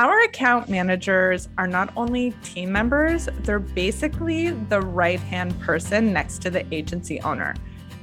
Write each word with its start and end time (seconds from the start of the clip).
Our 0.00 0.22
account 0.22 0.70
managers 0.70 1.50
are 1.58 1.66
not 1.66 1.92
only 1.94 2.30
team 2.42 2.72
members, 2.72 3.28
they're 3.40 3.58
basically 3.58 4.48
the 4.48 4.80
right 4.80 5.20
hand 5.20 5.60
person 5.60 6.10
next 6.10 6.40
to 6.40 6.50
the 6.50 6.64
agency 6.74 7.20
owner. 7.20 7.54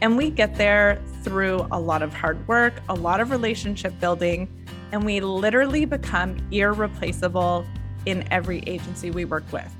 And 0.03 0.15
we 0.15 0.29
get 0.29 0.53
there 0.53 1.01
through 1.23 1.65
a 1.71 1.79
lot 1.79 2.03
of 2.03 2.13
hard 2.13 2.47
work, 2.47 2.83
a 2.87 2.93
lot 2.93 3.19
of 3.19 3.31
relationship 3.31 3.99
building, 3.99 4.47
and 4.91 5.03
we 5.03 5.21
literally 5.21 5.85
become 5.85 6.37
irreplaceable 6.51 7.65
in 8.05 8.31
every 8.31 8.59
agency 8.67 9.09
we 9.09 9.25
work 9.25 9.51
with. 9.51 9.75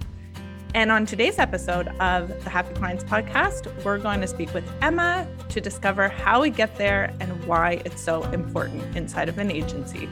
And 0.74 0.92
on 0.92 1.06
today's 1.06 1.38
episode 1.38 1.90
of 2.00 2.30
the 2.44 2.50
Happy 2.50 2.74
Clients 2.74 3.04
podcast, 3.04 3.72
we're 3.86 4.00
going 4.00 4.22
to 4.22 4.28
speak 4.28 4.52
with 4.56 4.68
Emma 4.82 5.28
to 5.50 5.62
discover 5.62 6.10
how 6.10 6.42
we 6.42 6.50
get 6.50 6.78
there 6.78 7.14
and 7.20 7.46
why 7.46 7.84
it's 7.86 8.02
so 8.02 8.24
important 8.32 8.98
inside 8.98 9.30
of 9.30 9.38
an 9.38 9.52
agency. 9.52 10.10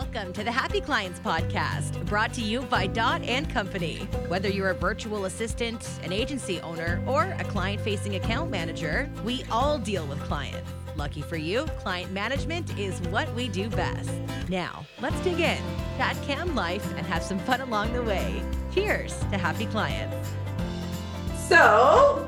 Welcome 0.00 0.32
to 0.32 0.42
the 0.42 0.50
Happy 0.50 0.80
Clients 0.80 1.20
podcast, 1.20 2.06
brought 2.06 2.32
to 2.32 2.40
you 2.40 2.62
by 2.62 2.86
Dot 2.86 3.22
and 3.22 3.48
Company. 3.50 3.98
Whether 4.28 4.48
you're 4.48 4.70
a 4.70 4.74
virtual 4.74 5.26
assistant, 5.26 5.86
an 6.02 6.10
agency 6.10 6.58
owner, 6.62 7.02
or 7.06 7.36
a 7.38 7.44
client-facing 7.44 8.14
account 8.14 8.50
manager, 8.50 9.10
we 9.24 9.44
all 9.50 9.76
deal 9.78 10.06
with 10.06 10.18
clients. 10.20 10.66
Lucky 10.96 11.20
for 11.20 11.36
you, 11.36 11.66
client 11.80 12.12
management 12.12 12.78
is 12.78 12.98
what 13.10 13.32
we 13.34 13.46
do 13.46 13.68
best. 13.68 14.10
Now, 14.48 14.86
let's 15.02 15.20
dig 15.20 15.38
in, 15.38 15.62
chat 15.98 16.16
CAM 16.22 16.54
life, 16.54 16.90
and 16.96 17.06
have 17.06 17.22
some 17.22 17.38
fun 17.40 17.60
along 17.60 17.92
the 17.92 18.02
way. 18.02 18.42
Cheers 18.72 19.18
to 19.30 19.36
happy 19.36 19.66
clients. 19.66 20.30
So, 21.46 22.26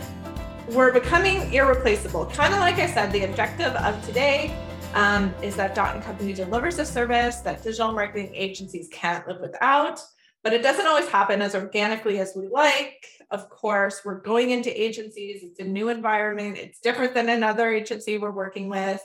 we're 0.68 0.92
becoming 0.92 1.50
irreplaceable. 1.54 2.26
Kind 2.26 2.52
of 2.52 2.60
like 2.60 2.74
I 2.74 2.86
said, 2.86 3.12
the 3.12 3.24
objective 3.24 3.72
of 3.76 4.04
today 4.04 4.54
um, 4.94 5.34
is 5.42 5.56
that 5.56 5.74
Dot 5.74 5.94
and 5.94 6.04
Company 6.04 6.32
delivers 6.32 6.78
a 6.78 6.84
service 6.84 7.36
that 7.36 7.62
digital 7.62 7.92
marketing 7.92 8.30
agencies 8.34 8.88
can't 8.92 9.26
live 9.26 9.40
without. 9.40 10.00
But 10.42 10.52
it 10.52 10.62
doesn't 10.62 10.86
always 10.86 11.08
happen 11.08 11.40
as 11.40 11.54
organically 11.54 12.18
as 12.18 12.32
we 12.34 12.48
like. 12.48 13.06
Of 13.30 13.48
course, 13.48 14.00
we're 14.04 14.20
going 14.20 14.50
into 14.50 14.80
agencies, 14.80 15.42
it's 15.42 15.60
a 15.60 15.64
new 15.64 15.88
environment, 15.88 16.58
it's 16.58 16.80
different 16.80 17.14
than 17.14 17.28
another 17.28 17.72
agency 17.72 18.18
we're 18.18 18.32
working 18.32 18.68
with. 18.68 19.00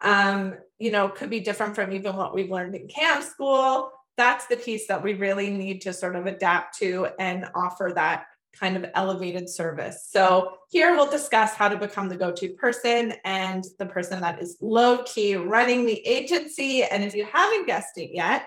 Um, 0.00 0.54
you 0.78 0.90
know, 0.90 1.08
could 1.08 1.28
be 1.28 1.40
different 1.40 1.74
from 1.74 1.92
even 1.92 2.16
what 2.16 2.34
we've 2.34 2.50
learned 2.50 2.74
in 2.74 2.88
CAM 2.88 3.22
school. 3.22 3.90
That's 4.16 4.46
the 4.46 4.56
piece 4.56 4.86
that 4.88 5.02
we 5.02 5.14
really 5.14 5.50
need 5.50 5.82
to 5.82 5.92
sort 5.92 6.16
of 6.16 6.26
adapt 6.26 6.78
to 6.78 7.08
and 7.18 7.46
offer 7.54 7.92
that 7.94 8.24
kind 8.58 8.76
of 8.76 8.86
elevated 8.94 9.48
service. 9.48 10.08
So, 10.10 10.54
here 10.70 10.94
we'll 10.94 11.10
discuss 11.10 11.54
how 11.54 11.68
to 11.68 11.76
become 11.76 12.08
the 12.08 12.16
go 12.16 12.32
to 12.32 12.48
person 12.54 13.14
and 13.24 13.64
the 13.78 13.86
person 13.86 14.20
that 14.20 14.42
is 14.42 14.56
low 14.60 15.02
key 15.04 15.36
running 15.36 15.86
the 15.86 16.06
agency. 16.06 16.82
And 16.82 17.02
if 17.02 17.14
you 17.14 17.24
haven't 17.24 17.66
guessed 17.66 17.96
it 17.96 18.10
yet, 18.12 18.46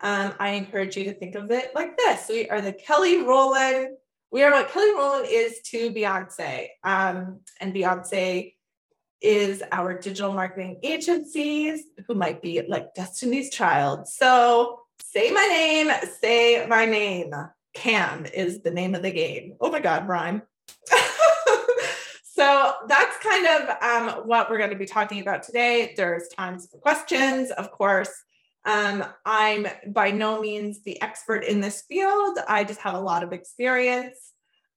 um, 0.00 0.34
I 0.38 0.50
encourage 0.50 0.96
you 0.96 1.04
to 1.04 1.14
think 1.14 1.34
of 1.34 1.50
it 1.50 1.74
like 1.74 1.96
this 1.96 2.28
We 2.28 2.48
are 2.48 2.60
the 2.60 2.72
Kelly 2.72 3.22
Rowland. 3.22 3.96
We 4.30 4.42
are 4.42 4.52
what 4.52 4.70
Kelly 4.70 4.92
Rowland 4.92 5.26
is 5.28 5.60
to 5.70 5.90
Beyonce. 5.90 6.68
Um, 6.84 7.40
and 7.60 7.74
Beyonce 7.74 8.54
is 9.20 9.62
our 9.72 9.98
digital 9.98 10.32
marketing 10.32 10.78
agencies 10.82 11.82
who 12.06 12.14
might 12.14 12.40
be 12.40 12.62
like 12.68 12.94
Destiny's 12.94 13.50
Child. 13.50 14.06
So 14.06 14.80
say 15.02 15.30
my 15.30 15.46
name, 15.46 15.90
say 16.20 16.66
my 16.66 16.84
name. 16.84 17.32
CAM 17.78 18.26
is 18.26 18.62
the 18.62 18.72
name 18.72 18.96
of 18.96 19.02
the 19.02 19.10
game. 19.12 19.54
Oh 19.60 19.70
my 19.70 19.78
God, 19.78 20.08
rhyme. 20.08 20.42
so 22.24 22.72
that's 22.88 23.16
kind 23.22 23.46
of 23.46 23.82
um, 23.82 24.26
what 24.26 24.50
we're 24.50 24.58
going 24.58 24.70
to 24.70 24.76
be 24.76 24.84
talking 24.84 25.20
about 25.20 25.44
today. 25.44 25.94
There's 25.96 26.26
times 26.28 26.68
for 26.68 26.78
questions, 26.78 27.52
of 27.52 27.70
course. 27.70 28.10
Um, 28.64 29.04
I'm 29.24 29.68
by 29.86 30.10
no 30.10 30.40
means 30.40 30.82
the 30.82 31.00
expert 31.00 31.44
in 31.44 31.60
this 31.60 31.82
field. 31.82 32.38
I 32.48 32.64
just 32.64 32.80
have 32.80 32.94
a 32.94 33.00
lot 33.00 33.22
of 33.22 33.32
experience. 33.32 34.32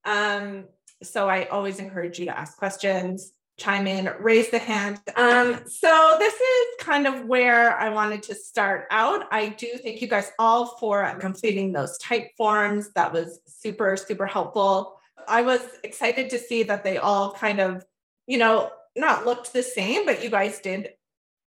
Um, 0.05 0.65
so 1.01 1.27
I 1.27 1.45
always 1.45 1.79
encourage 1.79 2.19
you 2.19 2.25
to 2.25 2.37
ask 2.37 2.55
questions, 2.55 3.31
chime 3.61 3.87
in, 3.87 4.11
raise 4.19 4.49
the 4.49 4.59
hand. 4.59 4.99
Um, 5.15 5.61
so 5.67 6.15
this 6.19 6.33
is 6.33 6.65
kind 6.79 7.05
of 7.05 7.25
where 7.25 7.77
I 7.77 7.89
wanted 7.89 8.23
to 8.23 8.35
start 8.35 8.87
out. 8.89 9.27
I 9.31 9.49
do 9.49 9.67
thank 9.83 10.01
you 10.01 10.07
guys 10.07 10.31
all 10.39 10.77
for 10.77 11.15
completing 11.19 11.71
those 11.71 11.97
type 11.99 12.31
forms. 12.37 12.91
That 12.93 13.13
was 13.13 13.39
super, 13.45 13.95
super 13.97 14.25
helpful. 14.25 14.97
I 15.27 15.43
was 15.43 15.61
excited 15.83 16.29
to 16.31 16.39
see 16.39 16.63
that 16.63 16.83
they 16.83 16.97
all 16.97 17.33
kind 17.33 17.59
of, 17.59 17.85
you 18.25 18.37
know, 18.37 18.71
not 18.95 19.25
looked 19.25 19.53
the 19.53 19.63
same, 19.63 20.05
but 20.05 20.23
you 20.23 20.29
guys 20.29 20.59
did 20.59 20.89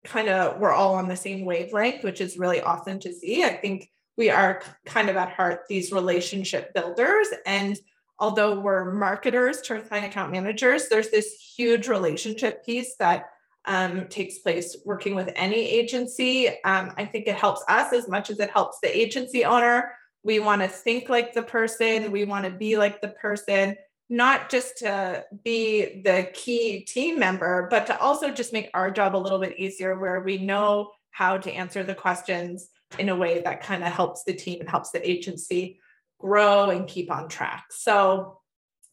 kind 0.04 0.28
of 0.28 0.60
we're 0.60 0.72
all 0.72 0.94
on 0.94 1.09
the 1.09 1.16
same 1.16 1.47
wavelength, 1.47 2.04
which 2.04 2.21
is 2.21 2.38
really 2.38 2.60
awesome 2.60 2.98
to 3.00 3.12
see. 3.12 3.42
I 3.42 3.54
think 3.54 3.91
we 4.16 4.31
are 4.31 4.62
kind 4.84 5.09
of 5.09 5.16
at 5.16 5.32
heart 5.32 5.62
these 5.69 5.91
relationship 5.91 6.75
builders. 6.75 7.28
And 7.47 7.78
although 8.19 8.59
we're 8.59 8.93
marketers 8.93 9.61
to 9.63 9.81
client 9.81 10.07
account 10.07 10.33
managers, 10.33 10.89
there's 10.89 11.11
this 11.11 11.35
huge 11.57 11.89
relationship 11.89 12.65
piece 12.65 12.97
that 12.99 13.27
um, 13.67 14.09
takes 14.09 14.39
place 14.39 14.77
working 14.85 15.15
with 15.15 15.33
any 15.37 15.57
agency. 15.57 16.49
Um, 16.65 16.93
I 16.97 17.07
think 17.07 17.27
it 17.27 17.37
helps 17.37 17.65
us 17.69 17.93
as 17.93 18.09
much 18.09 18.31
as 18.31 18.39
it 18.39 18.51
helps 18.51 18.79
the 18.81 18.97
agency 18.97 19.45
owner. 19.45 19.93
We 20.23 20.39
want 20.39 20.63
to 20.63 20.69
think 20.69 21.09
like 21.09 21.33
the 21.33 21.43
person, 21.43 22.13
we 22.13 22.25
want 22.25 22.45
to 22.45 22.51
be 22.51 22.77
like 22.77 23.01
the 23.01 23.09
person 23.09 23.77
not 24.11 24.51
just 24.51 24.79
to 24.79 25.25
be 25.43 26.03
the 26.03 26.29
key 26.35 26.81
team 26.81 27.19
member, 27.19 27.69
but 27.71 27.87
to 27.87 27.99
also 27.99 28.31
just 28.31 28.53
make 28.53 28.71
our 28.75 28.91
job 28.91 29.17
a 29.17 29.19
little 29.19 29.39
bit 29.39 29.59
easier 29.59 29.99
where 29.99 30.21
we 30.21 30.39
know 30.39 30.91
how 31.11 31.39
to 31.39 31.51
answer 31.51 31.83
the 31.83 31.95
questions 31.95 32.69
in 32.99 33.09
a 33.09 33.17
way 33.17 33.41
that 33.41 33.63
kind 33.63 33.83
of 33.83 33.93
helps 33.93 34.25
the 34.25 34.35
team 34.35 34.61
and 34.61 34.69
helps 34.69 34.91
the 34.91 35.09
agency 35.09 35.81
grow 36.25 36.71
and 36.71 36.89
keep 36.89 37.12
on 37.12 37.29
track. 37.29 37.67
So, 37.71 38.39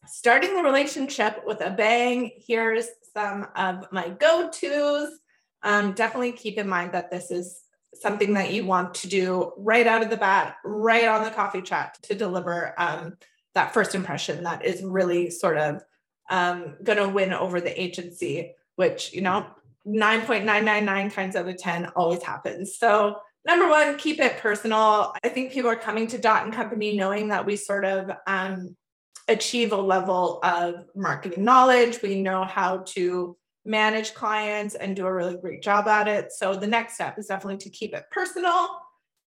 starting 0.05 0.55
the 0.55 0.63
relationship 0.63 1.43
with 1.45 1.61
a 1.61 1.69
bang, 1.69 2.31
here's 2.35 2.87
some 3.13 3.47
of 3.55 3.85
my 3.91 4.09
go 4.09 4.49
tos. 4.49 5.09
Um, 5.63 5.93
definitely 5.93 6.33
keep 6.33 6.57
in 6.57 6.67
mind 6.67 6.91
that 6.91 7.09
this 7.09 7.31
is 7.31 7.61
something 7.93 8.33
that 8.33 8.51
you 8.51 8.65
want 8.65 8.95
to 8.95 9.07
do 9.07 9.53
right 9.57 9.87
out 9.87 10.03
of 10.03 10.09
the 10.09 10.17
bat, 10.17 10.55
right 10.65 11.07
on 11.07 11.23
the 11.23 11.29
coffee 11.29 11.61
chat 11.61 11.97
to 12.03 12.15
deliver 12.15 12.73
um, 12.77 13.17
that 13.53 13.73
first 13.73 13.95
impression 13.95 14.43
that 14.43 14.65
is 14.65 14.83
really 14.83 15.29
sort 15.29 15.57
of 15.57 15.83
um, 16.29 16.75
going 16.83 16.97
to 16.97 17.09
win 17.09 17.33
over 17.33 17.61
the 17.61 17.81
agency, 17.81 18.55
which, 18.75 19.13
you 19.13 19.21
know, 19.21 19.45
9.999 19.87 21.13
times 21.13 21.35
out 21.35 21.47
of 21.47 21.57
10 21.57 21.87
always 21.95 22.23
happens. 22.23 22.77
So, 22.77 23.19
number 23.45 23.69
one, 23.69 23.97
keep 23.97 24.19
it 24.19 24.37
personal. 24.37 25.13
I 25.23 25.29
think 25.29 25.51
people 25.51 25.69
are 25.69 25.75
coming 25.75 26.07
to 26.07 26.17
Dot 26.17 26.45
and 26.45 26.53
Company 26.53 26.97
knowing 26.97 27.29
that 27.29 27.45
we 27.45 27.55
sort 27.55 27.85
of 27.85 28.11
um, 28.27 28.75
achieve 29.27 29.71
a 29.71 29.77
level 29.77 30.39
of 30.43 30.85
marketing 30.95 31.43
knowledge. 31.43 32.01
We 32.01 32.21
know 32.21 32.43
how 32.43 32.79
to 32.89 33.35
manage 33.65 34.13
clients 34.13 34.75
and 34.75 34.95
do 34.95 35.05
a 35.05 35.13
really 35.13 35.37
great 35.37 35.61
job 35.61 35.87
at 35.87 36.07
it. 36.07 36.31
So, 36.31 36.55
the 36.55 36.67
next 36.67 36.95
step 36.95 37.17
is 37.17 37.27
definitely 37.27 37.57
to 37.59 37.69
keep 37.69 37.93
it 37.93 38.05
personal 38.11 38.69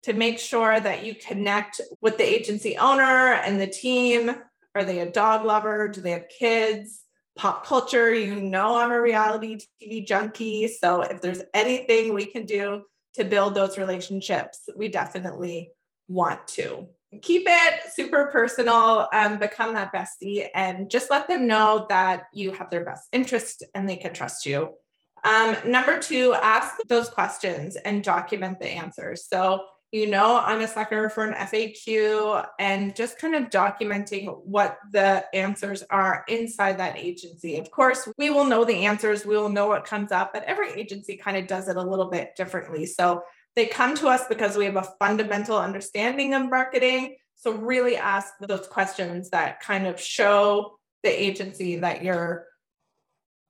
to 0.04 0.12
make 0.12 0.38
sure 0.38 0.78
that 0.78 1.04
you 1.04 1.14
connect 1.14 1.80
with 2.02 2.18
the 2.18 2.24
agency 2.24 2.76
owner 2.76 3.34
and 3.34 3.58
the 3.58 3.66
team. 3.66 4.36
Are 4.74 4.84
they 4.84 5.00
a 5.00 5.10
dog 5.10 5.46
lover? 5.46 5.88
Do 5.88 6.02
they 6.02 6.10
have 6.10 6.28
kids? 6.28 7.00
Pop 7.36 7.66
culture, 7.66 8.14
you 8.14 8.36
know, 8.40 8.76
I'm 8.76 8.92
a 8.92 9.00
reality 9.00 9.58
TV 9.82 10.06
junkie. 10.06 10.68
So 10.68 11.00
if 11.00 11.20
there's 11.20 11.42
anything 11.52 12.12
we 12.12 12.26
can 12.26 12.44
do 12.44 12.82
to 13.14 13.24
build 13.24 13.54
those 13.54 13.78
relationships, 13.78 14.68
we 14.76 14.88
definitely 14.88 15.70
want 16.08 16.46
to. 16.48 16.86
Keep 17.22 17.44
it 17.46 17.92
super 17.92 18.26
personal, 18.32 19.08
um, 19.12 19.38
become 19.38 19.74
that 19.74 19.92
bestie, 19.92 20.48
and 20.54 20.90
just 20.90 21.10
let 21.10 21.28
them 21.28 21.46
know 21.46 21.86
that 21.88 22.24
you 22.32 22.52
have 22.52 22.70
their 22.70 22.84
best 22.84 23.08
interest 23.12 23.62
and 23.74 23.88
they 23.88 23.96
can 23.96 24.12
trust 24.12 24.46
you. 24.46 24.74
Um, 25.22 25.56
number 25.64 25.98
two, 26.00 26.34
ask 26.34 26.76
those 26.88 27.08
questions 27.08 27.76
and 27.76 28.04
document 28.04 28.58
the 28.60 28.68
answers. 28.68 29.26
So 29.26 29.64
you 29.94 30.08
know, 30.08 30.42
I'm 30.44 30.60
a 30.60 30.66
sucker 30.66 31.08
for 31.08 31.24
an 31.24 31.34
FAQ 31.34 32.44
and 32.58 32.96
just 32.96 33.16
kind 33.16 33.36
of 33.36 33.44
documenting 33.48 34.44
what 34.44 34.76
the 34.90 35.24
answers 35.32 35.84
are 35.88 36.24
inside 36.26 36.78
that 36.78 36.98
agency. 36.98 37.58
Of 37.58 37.70
course, 37.70 38.08
we 38.18 38.28
will 38.28 38.42
know 38.42 38.64
the 38.64 38.86
answers, 38.86 39.24
we 39.24 39.36
will 39.36 39.50
know 39.50 39.68
what 39.68 39.84
comes 39.84 40.10
up, 40.10 40.32
but 40.32 40.42
every 40.46 40.72
agency 40.72 41.16
kind 41.16 41.36
of 41.36 41.46
does 41.46 41.68
it 41.68 41.76
a 41.76 41.80
little 41.80 42.10
bit 42.10 42.34
differently. 42.36 42.86
So 42.86 43.22
they 43.54 43.66
come 43.66 43.94
to 43.98 44.08
us 44.08 44.26
because 44.28 44.56
we 44.56 44.64
have 44.64 44.74
a 44.74 44.88
fundamental 44.98 45.56
understanding 45.56 46.34
of 46.34 46.50
marketing. 46.50 47.14
So 47.36 47.52
really 47.52 47.96
ask 47.96 48.34
those 48.40 48.66
questions 48.66 49.30
that 49.30 49.60
kind 49.60 49.86
of 49.86 50.00
show 50.00 50.76
the 51.04 51.22
agency 51.22 51.76
that 51.76 52.02
you're 52.02 52.46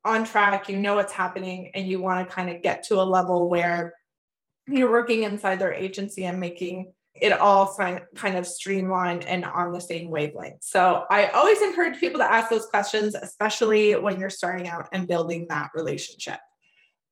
on 0.04 0.24
track, 0.24 0.68
you 0.68 0.76
know 0.76 0.96
what's 0.96 1.14
happening, 1.14 1.70
and 1.74 1.88
you 1.88 2.02
want 2.02 2.28
to 2.28 2.34
kind 2.34 2.50
of 2.50 2.60
get 2.60 2.82
to 2.88 3.00
a 3.00 3.02
level 3.02 3.48
where 3.48 3.94
you're 4.66 4.90
working 4.90 5.22
inside 5.22 5.58
their 5.58 5.72
agency 5.72 6.24
and 6.24 6.40
making 6.40 6.92
it 7.14 7.32
all 7.32 7.76
kind 7.76 8.36
of 8.36 8.46
streamlined 8.46 9.24
and 9.24 9.44
on 9.44 9.72
the 9.72 9.80
same 9.80 10.10
wavelength. 10.10 10.62
So 10.64 11.04
I 11.10 11.26
always 11.28 11.62
encourage 11.62 12.00
people 12.00 12.18
to 12.18 12.30
ask 12.30 12.50
those 12.50 12.66
questions, 12.66 13.14
especially 13.14 13.94
when 13.94 14.18
you're 14.18 14.30
starting 14.30 14.68
out 14.68 14.88
and 14.92 15.06
building 15.06 15.46
that 15.48 15.70
relationship. 15.74 16.40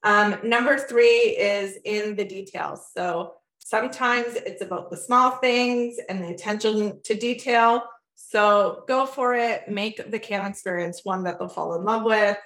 Um, 0.02 0.38
number 0.42 0.76
three 0.76 1.36
is 1.38 1.78
in 1.84 2.16
the 2.16 2.24
details. 2.24 2.90
So 2.96 3.34
Sometimes 3.64 4.34
it's 4.34 4.60
about 4.60 4.90
the 4.90 4.98
small 4.98 5.30
things 5.30 5.96
and 6.08 6.22
the 6.22 6.28
attention 6.28 7.00
to 7.04 7.14
detail. 7.14 7.84
So 8.16 8.84
go 8.86 9.06
for 9.06 9.34
it, 9.34 9.66
make 9.66 10.10
the 10.10 10.18
CAM 10.18 10.44
experience 10.44 11.00
one 11.04 11.24
that 11.24 11.38
they'll 11.38 11.48
fall 11.48 11.74
in 11.76 11.84
love 11.84 12.02
with. 12.02 12.36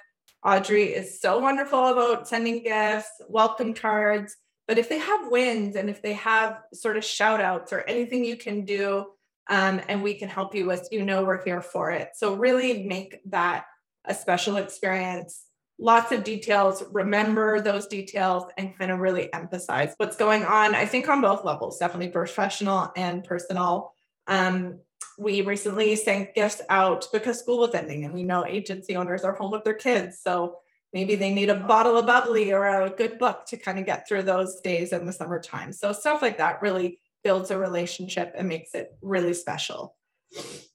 Audrey 0.45 0.93
is 0.93 1.19
so 1.19 1.39
wonderful 1.39 1.87
about 1.87 2.29
sending 2.29 2.63
gifts, 2.63 3.09
welcome 3.27 3.73
cards. 3.73 4.37
But 4.67 4.77
if 4.77 4.89
they 4.89 4.97
have 4.99 5.31
wins 5.31 5.75
and 5.75 5.89
if 5.89 6.01
they 6.01 6.13
have 6.13 6.59
sort 6.73 6.97
of 6.97 7.05
shout 7.05 7.39
outs 7.39 7.71
or 7.71 7.81
anything 7.81 8.25
you 8.25 8.35
can 8.35 8.65
do, 8.65 9.05
um, 9.49 9.81
and 9.87 10.03
we 10.03 10.15
can 10.15 10.27
help 10.27 10.53
you 10.53 10.65
with, 10.65 10.87
you 10.91 11.05
know, 11.05 11.23
we're 11.23 11.43
here 11.43 11.61
for 11.61 11.91
it. 11.91 12.09
So 12.15 12.35
really 12.35 12.83
make 12.83 13.19
that 13.27 13.65
a 14.05 14.13
special 14.13 14.57
experience. 14.57 15.45
Lots 15.79 16.11
of 16.11 16.23
details, 16.23 16.83
remember 16.91 17.61
those 17.61 17.87
details 17.87 18.43
and 18.57 18.77
kind 18.77 18.91
of 18.91 18.99
really 18.99 19.31
emphasize 19.33 19.93
what's 19.97 20.17
going 20.17 20.43
on. 20.43 20.75
I 20.75 20.85
think 20.85 21.07
on 21.07 21.21
both 21.21 21.45
levels, 21.45 21.77
definitely 21.77 22.09
professional 22.09 22.91
and 22.97 23.23
personal. 23.23 23.93
Um, 24.27 24.79
we 25.17 25.41
recently 25.41 25.95
sent 25.95 26.35
gifts 26.35 26.61
out 26.69 27.07
because 27.13 27.39
school 27.39 27.59
was 27.59 27.73
ending 27.73 28.03
and 28.03 28.13
we 28.13 28.23
know 28.23 28.45
agency 28.45 28.95
owners 28.95 29.23
are 29.23 29.33
home 29.33 29.51
with 29.51 29.63
their 29.63 29.75
kids. 29.75 30.19
So 30.21 30.57
maybe 30.93 31.15
they 31.15 31.33
need 31.33 31.49
a 31.49 31.55
bottle 31.55 31.97
of 31.97 32.05
bubbly 32.05 32.51
or 32.51 32.65
a 32.65 32.89
good 32.89 33.19
book 33.19 33.45
to 33.47 33.57
kind 33.57 33.79
of 33.79 33.85
get 33.85 34.07
through 34.07 34.23
those 34.23 34.59
days 34.61 34.93
in 34.93 35.05
the 35.05 35.13
summertime. 35.13 35.73
So 35.73 35.91
stuff 35.91 36.21
like 36.21 36.37
that 36.37 36.61
really 36.61 36.99
builds 37.23 37.51
a 37.51 37.57
relationship 37.57 38.33
and 38.37 38.47
makes 38.47 38.73
it 38.73 38.95
really 39.01 39.33
special. 39.33 39.95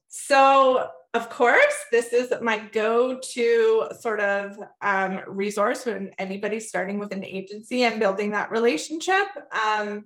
So, 0.09 0.89
of 1.15 1.29
course, 1.29 1.75
this 1.91 2.13
is 2.13 2.33
my 2.41 2.59
go 2.73 3.19
to 3.33 3.89
sort 3.99 4.21
of 4.21 4.59
um, 4.81 5.21
resource 5.27 5.85
when 5.87 6.11
anybody's 6.19 6.69
starting 6.69 6.99
with 6.99 7.13
an 7.13 7.25
agency 7.25 7.85
and 7.85 8.01
building 8.01 8.31
that 8.31 8.51
relationship. 8.51 9.27
Um, 9.53 10.05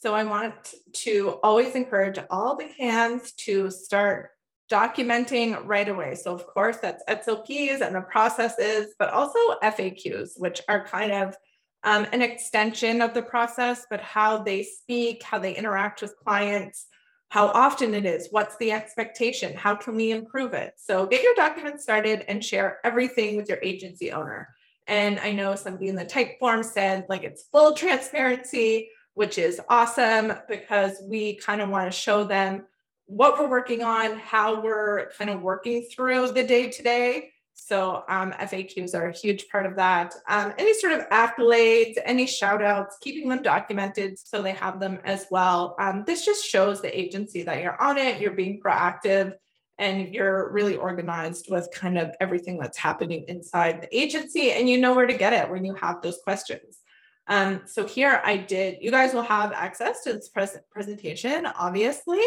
so 0.00 0.14
I 0.14 0.24
want 0.24 0.74
to 0.92 1.40
always 1.42 1.74
encourage 1.74 2.18
all 2.30 2.56
the 2.56 2.68
hands 2.78 3.32
to 3.32 3.70
start 3.70 4.30
documenting 4.70 5.60
right 5.64 5.88
away. 5.88 6.14
So 6.14 6.34
of 6.34 6.46
course 6.46 6.78
that's 6.78 7.02
SOPs 7.24 7.80
and 7.80 7.94
the 7.94 8.04
processes, 8.10 8.94
but 8.98 9.10
also 9.10 9.38
FAQs, 9.62 10.38
which 10.38 10.60
are 10.68 10.86
kind 10.86 11.12
of 11.12 11.36
um, 11.84 12.06
an 12.12 12.22
extension 12.22 13.00
of 13.00 13.14
the 13.14 13.22
process, 13.22 13.86
but 13.88 14.00
how 14.00 14.42
they 14.42 14.62
speak, 14.62 15.22
how 15.22 15.38
they 15.38 15.54
interact 15.54 16.02
with 16.02 16.16
clients, 16.16 16.86
how 17.30 17.48
often 17.48 17.94
it 17.94 18.04
is, 18.04 18.28
what's 18.30 18.56
the 18.56 18.72
expectation, 18.72 19.54
how 19.54 19.74
can 19.74 19.94
we 19.94 20.10
improve 20.10 20.54
it? 20.54 20.74
So 20.76 21.06
get 21.06 21.22
your 21.22 21.34
document 21.34 21.80
started 21.80 22.24
and 22.28 22.44
share 22.44 22.78
everything 22.84 23.36
with 23.36 23.48
your 23.48 23.58
agency 23.62 24.12
owner. 24.12 24.48
And 24.86 25.18
I 25.20 25.32
know 25.32 25.54
somebody 25.54 25.88
in 25.88 25.94
the 25.94 26.04
type 26.04 26.38
form 26.38 26.62
said 26.62 27.06
like 27.08 27.22
it's 27.22 27.48
full 27.52 27.74
transparency 27.74 28.90
which 29.18 29.36
is 29.36 29.60
awesome 29.68 30.32
because 30.48 31.02
we 31.02 31.34
kind 31.34 31.60
of 31.60 31.68
want 31.68 31.90
to 31.90 31.98
show 31.98 32.22
them 32.22 32.64
what 33.08 33.38
we're 33.38 33.48
working 33.48 33.82
on, 33.82 34.18
how 34.18 34.60
we're 34.60 35.10
kind 35.18 35.30
of 35.30 35.40
working 35.40 35.82
through 35.90 36.32
the 36.32 36.44
day 36.44 36.68
to 36.68 36.82
day. 36.82 37.30
So 37.54 38.04
um, 38.08 38.32
FAQs 38.32 38.94
are 38.94 39.08
a 39.08 39.12
huge 39.12 39.48
part 39.48 39.66
of 39.66 39.76
that. 39.76 40.14
Um, 40.28 40.52
any 40.58 40.74
sort 40.74 40.92
of 40.92 41.08
accolades, 41.08 41.94
any 42.04 42.26
shout 42.26 42.62
outs, 42.62 42.98
keeping 43.00 43.28
them 43.28 43.42
documented 43.42 44.18
so 44.18 44.42
they 44.42 44.52
have 44.52 44.78
them 44.78 44.98
as 45.04 45.26
well. 45.30 45.74
Um, 45.80 46.04
this 46.06 46.24
just 46.24 46.44
shows 46.44 46.80
the 46.80 46.98
agency 46.98 47.42
that 47.42 47.62
you're 47.62 47.80
on 47.80 47.98
it, 47.98 48.20
you're 48.20 48.32
being 48.32 48.60
proactive, 48.60 49.32
and 49.78 50.14
you're 50.14 50.52
really 50.52 50.76
organized 50.76 51.46
with 51.50 51.68
kind 51.72 51.98
of 51.98 52.14
everything 52.20 52.58
that's 52.58 52.78
happening 52.78 53.24
inside 53.26 53.82
the 53.82 53.98
agency, 53.98 54.52
and 54.52 54.68
you 54.68 54.78
know 54.78 54.94
where 54.94 55.06
to 55.06 55.14
get 55.14 55.32
it 55.32 55.50
when 55.50 55.64
you 55.64 55.74
have 55.74 56.02
those 56.02 56.18
questions. 56.22 56.78
Um, 57.26 57.62
so 57.66 57.86
here 57.86 58.20
I 58.24 58.36
did, 58.36 58.78
you 58.82 58.90
guys 58.90 59.14
will 59.14 59.22
have 59.22 59.52
access 59.52 60.02
to 60.04 60.12
this 60.12 60.28
pres- 60.28 60.58
presentation, 60.70 61.46
obviously, 61.46 62.22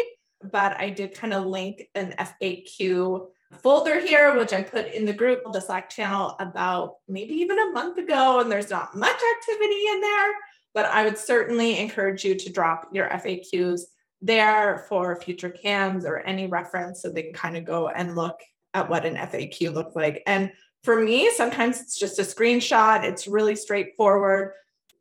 but 0.50 0.78
I 0.80 0.90
did 0.90 1.14
kind 1.14 1.32
of 1.32 1.46
link 1.46 1.88
an 1.94 2.14
FAQ 2.18 3.26
folder 3.62 4.00
here, 4.00 4.36
which 4.36 4.52
I 4.52 4.62
put 4.62 4.92
in 4.92 5.04
the 5.04 5.12
group, 5.12 5.40
the 5.52 5.60
Slack 5.60 5.90
channel 5.90 6.36
about 6.40 6.96
maybe 7.08 7.34
even 7.34 7.58
a 7.58 7.72
month 7.72 7.98
ago, 7.98 8.40
and 8.40 8.50
there's 8.50 8.70
not 8.70 8.96
much 8.96 9.20
activity 9.36 9.86
in 9.92 10.00
there, 10.00 10.32
but 10.74 10.86
I 10.86 11.04
would 11.04 11.18
certainly 11.18 11.78
encourage 11.78 12.24
you 12.24 12.34
to 12.34 12.52
drop 12.52 12.88
your 12.92 13.08
FAQs 13.08 13.82
there 14.20 14.86
for 14.88 15.20
future 15.20 15.50
CAMs 15.50 16.04
or 16.04 16.18
any 16.20 16.46
reference 16.46 17.02
so 17.02 17.10
they 17.10 17.24
can 17.24 17.32
kind 17.32 17.56
of 17.56 17.64
go 17.64 17.88
and 17.88 18.14
look 18.14 18.40
at 18.74 18.88
what 18.88 19.04
an 19.04 19.16
FAQ 19.16 19.74
looks 19.74 19.94
like. 19.94 20.22
And 20.26 20.52
for 20.84 21.00
me, 21.00 21.30
sometimes 21.34 21.80
it's 21.80 21.98
just 21.98 22.18
a 22.18 22.22
screenshot, 22.22 23.04
it's 23.04 23.26
really 23.26 23.56
straightforward 23.56 24.52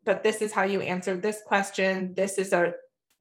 but 0.03 0.23
this 0.23 0.41
is 0.41 0.51
how 0.51 0.63
you 0.63 0.81
answer 0.81 1.15
this 1.15 1.41
question. 1.45 2.13
This 2.15 2.37
is 2.37 2.53
a 2.53 2.73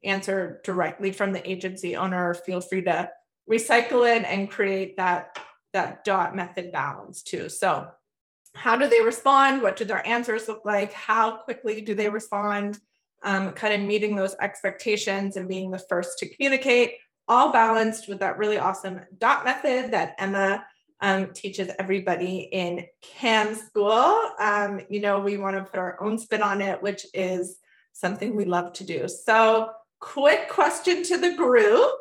answer 0.04 0.60
directly 0.64 1.12
from 1.12 1.32
the 1.32 1.50
agency 1.50 1.96
owner. 1.96 2.34
Feel 2.34 2.60
free 2.60 2.82
to 2.82 3.10
recycle 3.50 4.08
it 4.08 4.24
and 4.24 4.50
create 4.50 4.96
that 4.96 5.38
that 5.72 6.04
dot 6.04 6.34
method 6.34 6.72
balance 6.72 7.22
too. 7.22 7.48
So 7.48 7.88
how 8.54 8.76
do 8.76 8.88
they 8.88 9.02
respond? 9.02 9.62
What 9.62 9.76
do 9.76 9.84
their 9.84 10.06
answers 10.06 10.48
look 10.48 10.62
like? 10.64 10.92
How 10.92 11.36
quickly 11.36 11.80
do 11.80 11.94
they 11.94 12.08
respond? 12.08 12.78
Um, 13.22 13.52
kind 13.52 13.74
of 13.74 13.86
meeting 13.86 14.16
those 14.16 14.34
expectations 14.40 15.36
and 15.36 15.48
being 15.48 15.70
the 15.70 15.78
first 15.78 16.18
to 16.18 16.28
communicate, 16.28 16.94
all 17.28 17.52
balanced 17.52 18.08
with 18.08 18.18
that 18.20 18.38
really 18.38 18.58
awesome 18.58 19.00
dot 19.18 19.44
method 19.44 19.92
that 19.92 20.16
Emma 20.18 20.64
um, 21.02 21.32
teaches 21.32 21.70
everybody 21.78 22.48
in 22.50 22.86
CAM 23.02 23.54
school. 23.54 24.32
Um, 24.38 24.80
you 24.88 25.00
know, 25.00 25.20
we 25.20 25.36
want 25.36 25.56
to 25.56 25.62
put 25.62 25.78
our 25.78 26.02
own 26.02 26.18
spin 26.18 26.42
on 26.42 26.60
it, 26.60 26.82
which 26.82 27.06
is 27.14 27.56
something 27.92 28.34
we 28.34 28.44
love 28.44 28.72
to 28.74 28.84
do. 28.84 29.06
So, 29.08 29.70
quick 30.00 30.48
question 30.48 31.02
to 31.04 31.18
the 31.18 31.34
group, 31.34 31.92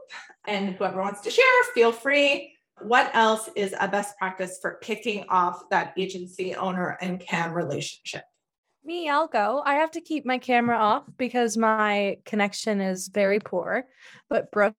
and 0.47 0.75
whoever 0.75 1.01
wants 1.01 1.21
to 1.21 1.31
share, 1.31 1.45
feel 1.73 1.91
free. 1.91 2.53
What 2.81 3.11
else 3.13 3.49
is 3.55 3.75
a 3.79 3.87
best 3.87 4.17
practice 4.17 4.57
for 4.61 4.75
kicking 4.75 5.25
off 5.29 5.69
that 5.69 5.93
agency 5.97 6.55
owner 6.55 6.97
and 7.01 7.19
CAM 7.19 7.53
relationship? 7.53 8.23
Me, 8.85 9.09
I'll 9.09 9.27
go. 9.27 9.61
I 9.65 9.75
have 9.75 9.91
to 9.91 10.01
keep 10.01 10.25
my 10.25 10.37
camera 10.37 10.77
off 10.77 11.03
because 11.17 11.57
my 11.57 12.17
connection 12.25 12.79
is 12.79 13.09
very 13.09 13.39
poor. 13.39 13.83
But 14.29 14.49
Brooke 14.51 14.75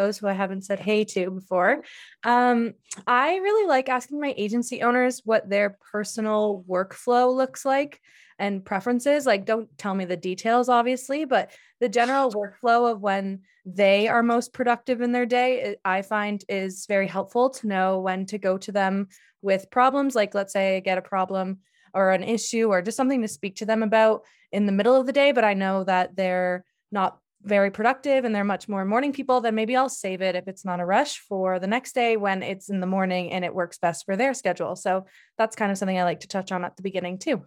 those 0.00 0.18
who 0.18 0.26
I 0.26 0.32
haven't 0.32 0.64
said 0.64 0.80
hey 0.80 1.04
to 1.04 1.30
before. 1.30 1.84
Um, 2.24 2.72
I 3.06 3.36
really 3.36 3.68
like 3.68 3.88
asking 3.88 4.20
my 4.20 4.34
agency 4.36 4.82
owners 4.82 5.20
what 5.24 5.48
their 5.48 5.76
personal 5.92 6.64
workflow 6.66 7.34
looks 7.34 7.64
like 7.64 8.00
and 8.38 8.64
preferences. 8.64 9.26
Like, 9.26 9.44
don't 9.44 9.68
tell 9.76 9.94
me 9.94 10.06
the 10.06 10.16
details, 10.16 10.70
obviously, 10.70 11.26
but 11.26 11.50
the 11.80 11.88
general 11.88 12.32
workflow 12.32 12.90
of 12.90 13.02
when 13.02 13.40
they 13.66 14.08
are 14.08 14.22
most 14.22 14.54
productive 14.54 15.02
in 15.02 15.12
their 15.12 15.26
day, 15.26 15.76
I 15.84 16.00
find 16.00 16.42
is 16.48 16.86
very 16.86 17.06
helpful 17.06 17.50
to 17.50 17.66
know 17.66 18.00
when 18.00 18.24
to 18.26 18.38
go 18.38 18.56
to 18.56 18.72
them 18.72 19.08
with 19.42 19.70
problems. 19.70 20.14
Like, 20.14 20.34
let's 20.34 20.54
say 20.54 20.76
I 20.76 20.80
get 20.80 20.98
a 20.98 21.02
problem 21.02 21.58
or 21.92 22.12
an 22.12 22.22
issue 22.22 22.68
or 22.68 22.80
just 22.80 22.96
something 22.96 23.20
to 23.20 23.28
speak 23.28 23.56
to 23.56 23.66
them 23.66 23.82
about 23.82 24.22
in 24.50 24.64
the 24.64 24.72
middle 24.72 24.96
of 24.96 25.06
the 25.06 25.12
day, 25.12 25.32
but 25.32 25.44
I 25.44 25.54
know 25.54 25.84
that 25.84 26.16
they're 26.16 26.64
not 26.90 27.18
very 27.42 27.70
productive 27.70 28.24
and 28.24 28.34
they're 28.34 28.44
much 28.44 28.68
more 28.68 28.84
morning 28.84 29.12
people, 29.12 29.40
then 29.40 29.54
maybe 29.54 29.76
I'll 29.76 29.88
save 29.88 30.20
it 30.20 30.36
if 30.36 30.46
it's 30.46 30.64
not 30.64 30.80
a 30.80 30.84
rush 30.84 31.18
for 31.18 31.58
the 31.58 31.66
next 31.66 31.94
day 31.94 32.16
when 32.16 32.42
it's 32.42 32.68
in 32.68 32.80
the 32.80 32.86
morning 32.86 33.32
and 33.32 33.44
it 33.44 33.54
works 33.54 33.78
best 33.78 34.04
for 34.04 34.16
their 34.16 34.34
schedule. 34.34 34.76
So 34.76 35.06
that's 35.38 35.56
kind 35.56 35.72
of 35.72 35.78
something 35.78 35.98
I 35.98 36.04
like 36.04 36.20
to 36.20 36.28
touch 36.28 36.52
on 36.52 36.64
at 36.64 36.76
the 36.76 36.82
beginning 36.82 37.18
too. 37.18 37.44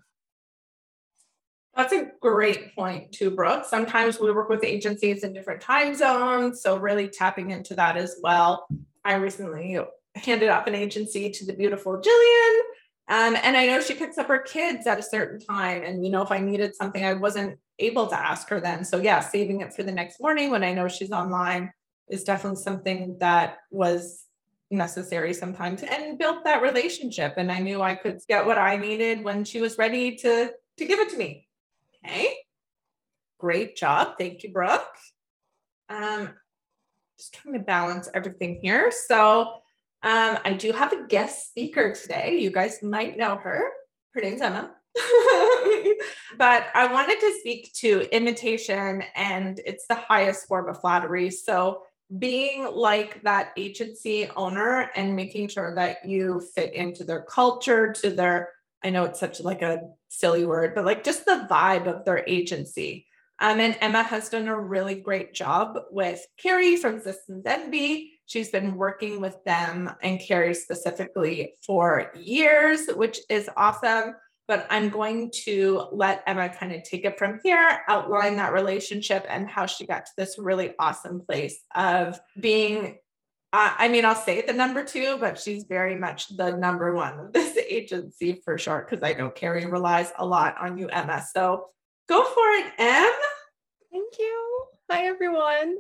That's 1.76 1.94
a 1.94 2.12
great 2.22 2.76
point 2.76 3.12
too, 3.12 3.32
Brooke. 3.32 3.66
Sometimes 3.66 4.20
we 4.20 4.32
work 4.32 4.50
with 4.50 4.64
agencies 4.64 5.24
in 5.24 5.34
different 5.34 5.62
time 5.62 5.96
zones. 5.96 6.62
So 6.62 6.78
really 6.78 7.08
tapping 7.08 7.52
into 7.52 7.76
that 7.76 7.98
as 7.98 8.18
well. 8.22 8.68
I 9.04 9.16
recently 9.16 9.80
handed 10.16 10.50
off 10.50 10.68
an 10.68 10.76
agency 10.76 11.32
to 11.32 11.46
the 11.46 11.54
beautiful 11.54 12.00
Jillian. 12.00 12.60
Um, 13.10 13.36
and 13.44 13.58
I 13.58 13.66
know 13.66 13.82
she 13.82 13.96
picks 13.96 14.18
up 14.18 14.28
her 14.28 14.40
kids 14.40 14.88
at 14.88 15.00
a 15.00 15.04
certain 15.04 15.40
time. 15.40 15.84
And, 15.84 16.06
you 16.06 16.12
know, 16.12 16.22
if 16.22 16.32
I 16.32 16.40
needed 16.40 16.76
something, 16.76 17.04
I 17.04 17.14
wasn't 17.14 17.60
able 17.80 18.08
to 18.08 18.18
ask 18.18 18.48
her 18.50 18.62
then. 18.62 18.86
So, 18.86 18.98
yeah, 18.98 19.20
saving 19.20 19.62
it 19.62 19.74
for 19.74 19.84
the 19.84 19.92
next 19.92 20.22
morning 20.22 20.52
when 20.52 20.64
I 20.64 20.74
know 20.74 20.88
she's 20.88 21.12
online 21.12 21.72
is 22.08 22.24
definitely 22.24 22.62
something 22.62 23.18
that 23.20 23.58
was 23.72 24.26
necessary 24.72 25.34
sometimes 25.34 25.84
and 25.84 26.18
built 26.18 26.46
that 26.46 26.62
relationship. 26.62 27.34
And 27.38 27.52
I 27.52 27.60
knew 27.60 27.82
I 27.82 27.96
could 27.96 28.20
get 28.28 28.46
what 28.46 28.58
I 28.58 28.78
needed 28.78 29.24
when 29.24 29.44
she 29.44 29.60
was 29.60 29.78
ready 29.78 30.16
to, 30.18 30.52
to 30.78 30.86
give 30.86 31.00
it 31.00 31.10
to 31.10 31.18
me. 31.18 31.48
Okay. 32.06 32.34
Great 33.38 33.76
job. 33.76 34.14
Thank 34.18 34.44
you, 34.44 34.52
Brooke. 34.52 34.96
Um, 35.90 36.30
just 37.18 37.34
trying 37.34 37.56
to 37.56 37.60
balance 37.60 38.10
everything 38.14 38.60
here. 38.62 38.92
So, 38.92 39.63
um, 40.04 40.38
I 40.44 40.54
do 40.54 40.74
have 40.74 40.92
a 40.92 41.08
guest 41.08 41.48
speaker 41.48 41.94
today. 41.94 42.38
You 42.38 42.52
guys 42.52 42.84
might 42.84 43.18
know 43.18 43.38
her. 43.38 43.64
Her 44.14 44.22
name's 44.22 44.42
Emma. 44.42 44.76
but 46.38 46.68
I 46.76 46.90
wanted 46.92 47.20
to 47.22 47.38
speak 47.40 47.72
to 47.76 48.14
imitation, 48.16 49.04
and 49.16 49.60
it's 49.66 49.88
the 49.88 49.96
highest 49.96 50.48
form 50.48 50.70
of 50.70 50.82
flattery. 50.82 51.32
So, 51.32 51.84
being 52.20 52.70
like 52.72 53.24
that 53.24 53.54
agency 53.58 54.30
owner 54.36 54.92
and 54.96 55.16
making 55.16 55.48
sure 55.48 55.74
that 55.76 56.06
you 56.06 56.44
fit 56.54 56.74
into 56.74 57.06
their 57.06 57.22
culture, 57.22 57.94
to 57.94 58.10
their, 58.12 58.50
I 58.84 58.90
know 58.90 59.06
it's 59.06 59.20
such 59.20 59.40
like 59.40 59.62
a 59.62 59.82
silly 60.10 60.46
word, 60.46 60.76
but 60.76 60.86
like 60.86 61.04
just 61.04 61.26
the 61.26 61.48
vibe 61.50 61.88
of 61.88 62.06
their 62.06 62.24
agency. 62.28 63.08
Um, 63.40 63.60
and 63.60 63.78
Emma 63.82 64.04
has 64.04 64.30
done 64.30 64.48
a 64.48 64.60
really 64.60 64.96
great 64.96 65.34
job 65.34 65.80
with 65.92 66.24
Carrie 66.38 66.76
from 66.76 67.02
Systems 67.02 67.46
Envy. 67.46 68.13
She's 68.34 68.50
been 68.50 68.78
working 68.78 69.22
with 69.22 69.38
them 69.44 69.92
and 70.02 70.20
Carrie 70.20 70.56
specifically 70.56 71.54
for 71.64 72.12
years, 72.16 72.88
which 72.96 73.20
is 73.30 73.48
awesome. 73.56 74.16
But 74.48 74.66
I'm 74.72 74.90
going 74.90 75.30
to 75.44 75.86
let 75.92 76.24
Emma 76.26 76.50
kind 76.50 76.72
of 76.74 76.82
take 76.82 77.06
it 77.06 77.20
from 77.20 77.40
here, 77.44 77.82
outline 77.88 78.38
that 78.38 78.52
relationship 78.52 79.24
and 79.30 79.48
how 79.48 79.68
she 79.68 79.86
got 79.86 80.08
to 80.08 80.12
this 80.18 80.40
really 80.40 80.74
awesome 80.80 81.22
place 81.22 81.60
of 81.76 82.20
being 82.40 82.98
I 83.56 83.88
mean, 83.88 84.04
I'll 84.04 84.16
say 84.16 84.42
the 84.42 84.52
number 84.52 84.84
two, 84.84 85.18
but 85.20 85.40
she's 85.40 85.66
very 85.66 85.96
much 85.96 86.36
the 86.36 86.58
number 86.58 86.96
one 86.96 87.20
of 87.20 87.34
this 87.34 87.56
agency 87.70 88.42
for 88.44 88.58
sure, 88.58 88.84
because 88.90 89.08
I 89.08 89.14
know 89.14 89.30
Carrie 89.30 89.68
relies 89.68 90.12
a 90.18 90.26
lot 90.26 90.56
on 90.60 90.80
you, 90.80 90.88
Emma. 90.88 91.24
So 91.36 91.68
go 92.10 92.24
for 92.24 92.50
it, 92.50 92.74
Em. 92.80 93.12
Thank 93.92 94.18
you. 94.18 94.66
Hi, 94.90 95.06
everyone. 95.06 95.78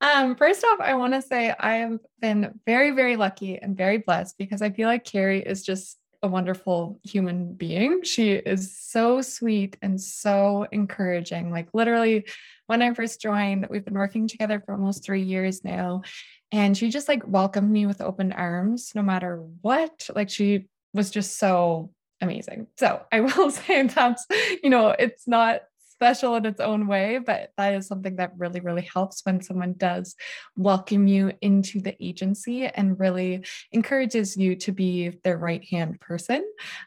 Um, 0.00 0.36
first 0.36 0.64
off, 0.64 0.80
I 0.80 0.94
want 0.94 1.14
to 1.14 1.22
say 1.22 1.52
I 1.58 1.76
have 1.76 1.98
been 2.20 2.60
very, 2.66 2.92
very 2.92 3.16
lucky 3.16 3.58
and 3.58 3.76
very 3.76 3.98
blessed 3.98 4.38
because 4.38 4.62
I 4.62 4.70
feel 4.70 4.88
like 4.88 5.04
Carrie 5.04 5.42
is 5.42 5.64
just 5.64 5.98
a 6.22 6.28
wonderful 6.28 7.00
human 7.02 7.54
being. 7.54 8.02
She 8.02 8.32
is 8.32 8.76
so 8.78 9.20
sweet 9.22 9.76
and 9.82 10.00
so 10.00 10.66
encouraging. 10.70 11.50
Like, 11.50 11.68
literally, 11.72 12.26
when 12.66 12.82
I 12.82 12.92
first 12.94 13.20
joined, 13.20 13.66
we've 13.70 13.84
been 13.84 13.94
working 13.94 14.28
together 14.28 14.60
for 14.64 14.72
almost 14.72 15.04
three 15.04 15.22
years 15.22 15.64
now. 15.64 16.02
And 16.50 16.76
she 16.76 16.90
just 16.90 17.08
like 17.08 17.26
welcomed 17.26 17.70
me 17.70 17.86
with 17.86 18.00
open 18.00 18.32
arms 18.32 18.92
no 18.94 19.02
matter 19.02 19.44
what. 19.62 20.08
Like, 20.14 20.30
she 20.30 20.66
was 20.92 21.10
just 21.10 21.38
so 21.38 21.90
amazing. 22.20 22.68
So 22.78 23.02
I 23.12 23.20
will 23.20 23.50
say 23.50 23.82
that's, 23.82 24.26
you 24.62 24.70
know, 24.70 24.90
it's 24.90 25.26
not 25.26 25.62
special 25.98 26.36
in 26.36 26.46
its 26.46 26.60
own 26.60 26.86
way, 26.86 27.18
but 27.18 27.50
that 27.56 27.74
is 27.74 27.88
something 27.88 28.14
that 28.16 28.30
really, 28.38 28.60
really 28.60 28.88
helps 28.94 29.26
when 29.26 29.42
someone 29.42 29.72
does 29.72 30.14
welcome 30.56 31.08
you 31.08 31.32
into 31.40 31.80
the 31.80 31.96
agency 32.00 32.66
and 32.66 33.00
really 33.00 33.44
encourages 33.72 34.36
you 34.36 34.54
to 34.54 34.70
be 34.70 35.08
their 35.24 35.36
right 35.36 35.64
hand 35.64 36.00
person. 36.00 36.44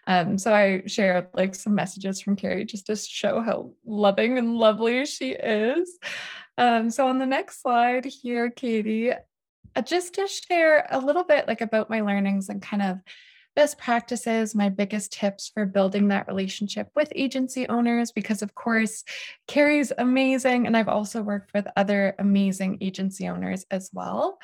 Um, 0.08 0.38
so 0.38 0.54
I 0.54 0.84
shared 0.88 1.28
like 1.34 1.56
some 1.56 1.76
messages 1.76 2.22
from 2.22 2.38
Carrie 2.38 2.64
just 2.64 2.86
to 2.86 2.96
show 2.96 3.42
how 3.42 3.72
loving 3.86 4.38
and 4.38 4.56
lovely 4.56 5.06
she 5.06 5.32
is. 5.32 6.00
Um, 6.58 6.90
so 6.90 7.06
on 7.08 7.20
the 7.20 7.26
next 7.26 7.62
slide 7.62 8.06
here, 8.06 8.50
Katie, 8.50 9.12
uh, 9.12 9.82
just 9.84 10.14
to 10.16 10.28
share 10.28 10.88
a 10.90 11.00
little 11.00 11.26
bit 11.26 11.50
like 11.50 11.60
about 11.60 11.90
my 11.90 12.00
learnings 12.00 12.48
and 12.48 12.62
kind 12.62 12.82
of 12.82 13.00
best 13.56 13.78
practices, 13.78 14.56
my 14.56 14.70
biggest 14.70 15.14
tips 15.14 15.50
for 15.54 15.66
building 15.66 16.08
that 16.08 16.28
relationship 16.28 16.90
with 16.96 17.12
agency 17.16 17.68
owners, 17.68 18.12
because 18.12 18.42
of 18.42 18.56
course, 18.56 19.04
Carrie's 19.48 19.92
amazing. 19.98 20.68
And 20.68 20.76
I've 20.76 20.88
also 20.88 21.22
worked 21.22 21.54
with 21.54 21.68
other 21.76 22.16
amazing 22.20 22.78
agency 22.82 23.28
owners 23.28 23.66
as 23.72 23.90
well. 23.94 24.40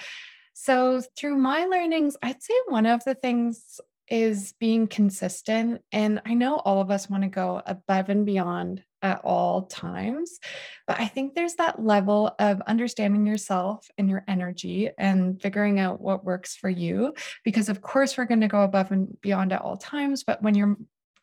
So, 0.54 1.02
through 1.16 1.38
my 1.38 1.66
learnings, 1.66 2.18
I'd 2.24 2.42
say 2.42 2.54
one 2.68 2.88
of 2.88 3.04
the 3.04 3.14
things 3.16 3.80
is 4.10 4.54
being 4.60 4.88
consistent. 4.88 5.82
And 5.92 6.22
I 6.26 6.34
know 6.34 6.58
all 6.58 6.82
of 6.82 6.92
us 6.92 7.10
want 7.10 7.24
to 7.24 7.30
go 7.30 7.62
above 7.66 8.10
and 8.10 8.26
beyond 8.26 8.84
at 9.02 9.22
all 9.24 9.64
times. 9.64 10.40
But 10.88 11.00
I 11.00 11.08
think 11.08 11.34
there's 11.34 11.56
that 11.56 11.84
level 11.84 12.34
of 12.40 12.62
understanding 12.62 13.26
yourself 13.26 13.88
and 13.98 14.10
your 14.10 14.24
energy 14.28 14.90
and 14.98 15.42
figuring 15.42 15.80
out 15.80 16.02
what 16.02 16.26
works 16.26 16.56
for 16.56 16.70
you. 16.70 17.14
Because, 17.44 17.70
of 17.70 17.82
course, 17.82 18.18
we're 18.18 18.26
going 18.26 18.42
to 18.42 18.48
go 18.48 18.62
above 18.62 18.92
and 18.92 19.20
beyond 19.22 19.54
at 19.54 19.62
all 19.62 19.78
times. 19.78 20.24
But 20.24 20.42
when 20.42 20.56
you're 20.56 20.78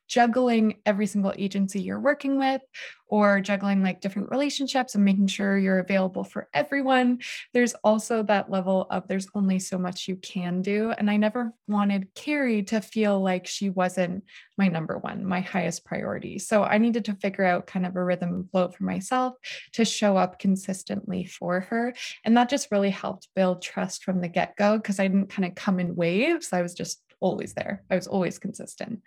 juggling 0.08 0.76
every 0.86 1.06
single 1.06 1.32
agency 1.36 1.80
you're 1.80 2.00
working 2.00 2.38
with 2.38 2.62
or 3.06 3.40
juggling 3.40 3.82
like 3.82 4.00
different 4.00 4.30
relationships 4.30 4.94
and 4.94 5.04
making 5.04 5.26
sure 5.26 5.58
you're 5.58 5.78
available 5.78 6.24
for 6.24 6.48
everyone. 6.52 7.18
There's 7.52 7.74
also 7.84 8.22
that 8.24 8.50
level 8.50 8.86
of 8.90 9.06
there's 9.06 9.28
only 9.34 9.58
so 9.58 9.78
much 9.78 10.08
you 10.08 10.16
can 10.16 10.62
do 10.62 10.90
and 10.90 11.10
i 11.10 11.16
never 11.16 11.52
wanted 11.68 12.12
carrie 12.14 12.62
to 12.64 12.80
feel 12.80 13.20
like 13.20 13.46
she 13.46 13.70
wasn't 13.70 14.24
my 14.56 14.68
number 14.68 14.98
one 14.98 15.24
my 15.24 15.40
highest 15.40 15.84
priority. 15.84 16.38
So 16.38 16.62
i 16.64 16.78
needed 16.78 17.04
to 17.06 17.14
figure 17.14 17.44
out 17.44 17.66
kind 17.66 17.86
of 17.86 17.96
a 17.96 18.04
rhythm 18.04 18.30
and 18.30 18.50
flow 18.50 18.68
for 18.68 18.84
myself 18.84 19.34
to 19.72 19.84
show 19.84 20.16
up 20.16 20.38
consistently 20.38 21.24
for 21.24 21.60
her 21.60 21.94
and 22.24 22.36
that 22.36 22.48
just 22.48 22.70
really 22.70 22.90
helped 22.90 23.28
build 23.36 23.62
trust 23.62 24.04
from 24.04 24.20
the 24.20 24.28
get-go 24.28 24.78
because 24.78 24.98
i 24.98 25.06
didn't 25.06 25.30
kind 25.30 25.46
of 25.46 25.54
come 25.54 25.78
in 25.78 25.94
waves. 25.94 26.52
I 26.52 26.62
was 26.62 26.74
just 26.74 27.00
always 27.20 27.54
there. 27.54 27.82
I 27.90 27.94
was 27.94 28.06
always 28.06 28.38
consistent 28.38 29.00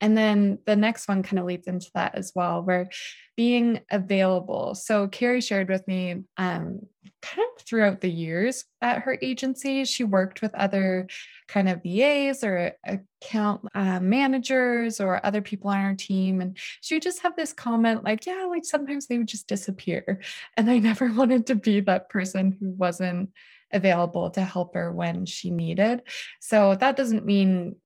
and 0.00 0.16
then 0.16 0.58
the 0.66 0.76
next 0.76 1.08
one 1.08 1.22
kind 1.22 1.38
of 1.38 1.46
leads 1.46 1.66
into 1.66 1.90
that 1.94 2.14
as 2.14 2.32
well, 2.34 2.62
where 2.62 2.88
being 3.36 3.80
available. 3.90 4.74
So 4.74 5.08
Carrie 5.08 5.40
shared 5.40 5.68
with 5.68 5.86
me 5.88 6.24
um, 6.36 6.80
kind 7.22 7.48
of 7.56 7.62
throughout 7.62 8.00
the 8.00 8.10
years 8.10 8.64
at 8.80 9.02
her 9.02 9.18
agency, 9.22 9.84
she 9.84 10.04
worked 10.04 10.42
with 10.42 10.54
other 10.54 11.08
kind 11.48 11.68
of 11.68 11.82
VAs 11.82 12.44
or 12.44 12.72
account 12.84 13.62
uh, 13.74 14.00
managers 14.00 15.00
or 15.00 15.24
other 15.24 15.42
people 15.42 15.70
on 15.70 15.82
her 15.82 15.94
team. 15.94 16.40
And 16.40 16.56
she 16.80 16.94
would 16.94 17.02
just 17.02 17.22
have 17.22 17.36
this 17.36 17.52
comment 17.52 18.04
like, 18.04 18.26
yeah, 18.26 18.46
like 18.48 18.64
sometimes 18.64 19.06
they 19.06 19.18
would 19.18 19.28
just 19.28 19.48
disappear. 19.48 20.20
And 20.56 20.70
I 20.70 20.78
never 20.78 21.12
wanted 21.12 21.46
to 21.46 21.54
be 21.54 21.80
that 21.80 22.08
person 22.08 22.56
who 22.60 22.70
wasn't 22.70 23.30
available 23.72 24.30
to 24.30 24.42
help 24.42 24.74
her 24.74 24.92
when 24.92 25.26
she 25.26 25.50
needed. 25.50 26.02
So 26.40 26.74
that 26.76 26.96
doesn't 26.96 27.24
mean 27.24 27.76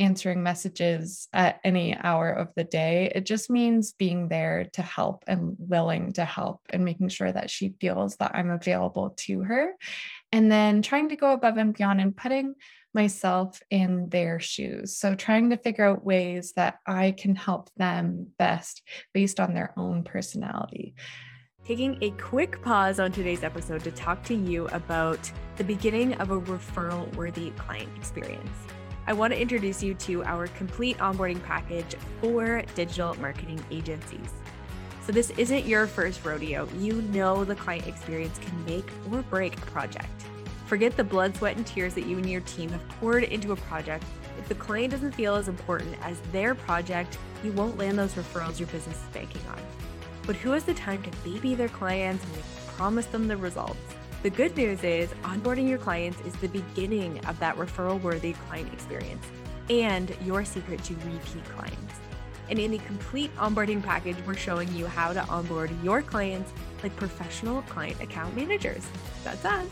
answering 0.00 0.42
messages 0.42 1.28
at 1.32 1.60
any 1.62 1.96
hour 1.96 2.30
of 2.30 2.48
the 2.56 2.64
day. 2.64 3.12
It 3.14 3.26
just 3.26 3.50
means 3.50 3.92
being 3.92 4.28
there 4.28 4.68
to 4.72 4.82
help 4.82 5.24
and 5.28 5.54
willing 5.58 6.12
to 6.14 6.24
help 6.24 6.62
and 6.70 6.84
making 6.84 7.10
sure 7.10 7.30
that 7.30 7.50
she 7.50 7.74
feels 7.80 8.16
that 8.16 8.34
I'm 8.34 8.50
available 8.50 9.14
to 9.18 9.42
her. 9.42 9.72
And 10.32 10.50
then 10.50 10.82
trying 10.82 11.10
to 11.10 11.16
go 11.16 11.32
above 11.32 11.58
and 11.58 11.74
beyond 11.74 12.00
and 12.00 12.16
putting 12.16 12.54
myself 12.94 13.60
in 13.70 14.08
their 14.08 14.40
shoes. 14.40 14.96
So 14.96 15.14
trying 15.14 15.50
to 15.50 15.56
figure 15.56 15.84
out 15.84 16.04
ways 16.04 16.54
that 16.56 16.78
I 16.86 17.12
can 17.12 17.36
help 17.36 17.70
them 17.76 18.28
best 18.38 18.82
based 19.14 19.38
on 19.38 19.54
their 19.54 19.72
own 19.76 20.02
personality. 20.02 20.94
Taking 21.64 21.98
a 22.00 22.10
quick 22.12 22.62
pause 22.62 22.98
on 22.98 23.12
today's 23.12 23.44
episode 23.44 23.84
to 23.84 23.92
talk 23.92 24.24
to 24.24 24.34
you 24.34 24.66
about 24.68 25.30
the 25.56 25.62
beginning 25.62 26.14
of 26.14 26.30
a 26.30 26.40
referral 26.40 27.14
worthy 27.14 27.50
client 27.50 27.90
experience. 27.96 28.48
I 29.10 29.12
want 29.12 29.32
to 29.32 29.40
introduce 29.40 29.82
you 29.82 29.94
to 29.94 30.22
our 30.22 30.46
complete 30.46 30.96
onboarding 30.98 31.42
package 31.42 31.96
for 32.20 32.62
digital 32.76 33.16
marketing 33.16 33.60
agencies. 33.68 34.30
So, 35.04 35.10
this 35.10 35.30
isn't 35.30 35.66
your 35.66 35.88
first 35.88 36.24
rodeo. 36.24 36.68
You 36.78 37.02
know 37.02 37.42
the 37.42 37.56
client 37.56 37.88
experience 37.88 38.38
can 38.38 38.64
make 38.64 38.88
or 39.10 39.22
break 39.22 39.56
a 39.56 39.60
project. 39.62 40.06
Forget 40.66 40.96
the 40.96 41.02
blood, 41.02 41.36
sweat, 41.36 41.56
and 41.56 41.66
tears 41.66 41.92
that 41.94 42.06
you 42.06 42.18
and 42.18 42.30
your 42.30 42.42
team 42.42 42.70
have 42.70 42.88
poured 43.00 43.24
into 43.24 43.50
a 43.50 43.56
project. 43.56 44.04
If 44.38 44.48
the 44.48 44.54
client 44.54 44.92
doesn't 44.92 45.16
feel 45.16 45.34
as 45.34 45.48
important 45.48 45.96
as 46.02 46.20
their 46.30 46.54
project, 46.54 47.18
you 47.42 47.50
won't 47.50 47.78
land 47.78 47.98
those 47.98 48.14
referrals 48.14 48.60
your 48.60 48.68
business 48.68 48.96
is 48.96 49.08
banking 49.12 49.42
on. 49.48 49.58
But 50.24 50.36
who 50.36 50.52
has 50.52 50.62
the 50.62 50.74
time 50.74 51.02
to 51.02 51.10
baby 51.28 51.56
their 51.56 51.68
clients 51.68 52.24
and 52.24 52.44
promise 52.76 53.06
them 53.06 53.26
the 53.26 53.36
results? 53.36 53.80
The 54.22 54.28
good 54.28 54.54
news 54.54 54.84
is 54.84 55.08
onboarding 55.22 55.66
your 55.66 55.78
clients 55.78 56.20
is 56.26 56.34
the 56.36 56.48
beginning 56.48 57.24
of 57.24 57.38
that 57.40 57.56
referral 57.56 57.98
worthy 58.02 58.34
client 58.34 58.70
experience 58.70 59.24
and 59.70 60.14
your 60.26 60.44
secret 60.44 60.84
to 60.84 60.94
repeat 60.96 61.42
clients. 61.56 61.94
And 62.50 62.58
in 62.58 62.70
the 62.70 62.78
complete 62.80 63.34
onboarding 63.36 63.82
package, 63.82 64.16
we're 64.26 64.34
showing 64.34 64.70
you 64.74 64.86
how 64.86 65.14
to 65.14 65.24
onboard 65.28 65.70
your 65.82 66.02
clients 66.02 66.52
like 66.82 66.94
professional 66.96 67.62
client 67.62 67.98
account 68.02 68.36
managers. 68.36 68.86
That's 69.24 69.42
us. 69.46 69.66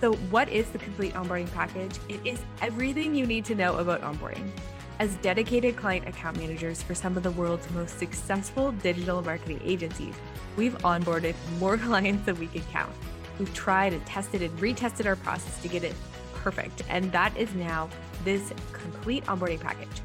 So, 0.00 0.14
what 0.14 0.48
is 0.48 0.68
the 0.70 0.78
complete 0.78 1.14
onboarding 1.14 1.52
package? 1.52 1.96
It 2.08 2.18
is 2.24 2.40
everything 2.62 3.14
you 3.14 3.26
need 3.26 3.44
to 3.44 3.54
know 3.54 3.76
about 3.76 4.02
onboarding. 4.02 4.50
As 4.98 5.14
dedicated 5.16 5.76
client 5.76 6.08
account 6.08 6.36
managers 6.36 6.82
for 6.82 6.96
some 6.96 7.16
of 7.16 7.22
the 7.22 7.30
world's 7.30 7.70
most 7.70 8.00
successful 8.00 8.72
digital 8.72 9.22
marketing 9.22 9.60
agencies, 9.64 10.16
we've 10.56 10.76
onboarded 10.78 11.36
more 11.60 11.78
clients 11.88 12.26
than 12.26 12.40
we 12.40 12.48
can 12.48 12.62
count. 12.72 12.92
We've 13.38 13.52
tried 13.54 13.92
and 13.92 14.04
tested 14.06 14.42
and 14.42 14.56
retested 14.58 15.06
our 15.06 15.16
process 15.16 15.60
to 15.62 15.68
get 15.68 15.84
it 15.84 15.94
perfect. 16.34 16.82
And 16.88 17.10
that 17.12 17.36
is 17.36 17.52
now 17.54 17.88
this 18.24 18.52
complete 18.72 19.24
onboarding 19.24 19.60
package. 19.60 20.00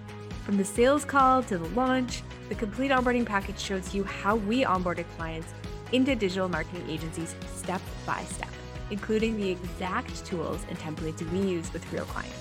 From 0.46 0.58
the 0.58 0.66
sales 0.66 1.06
call 1.06 1.44
to 1.44 1.58
the 1.58 1.68
launch, 1.70 2.24
the 2.48 2.56
complete 2.56 2.92
onboarding 2.92 3.26
package 3.26 3.60
shows 3.60 3.94
you 3.94 4.04
how 4.04 4.38
we 4.38 4.64
onboarded 4.64 5.06
clients 5.18 5.54
into 5.92 6.16
digital 6.16 6.50
marketing 6.50 6.90
agencies 6.90 7.36
step 7.54 7.82
by 8.06 8.24
step, 8.24 8.50
including 8.90 9.38
the 9.38 9.50
exact 9.50 10.26
tools 10.26 10.66
and 10.70 10.78
templates 10.80 11.22
we 11.32 11.40
use 11.40 11.72
with 11.74 11.92
real 11.94 12.06
clients. 12.06 12.36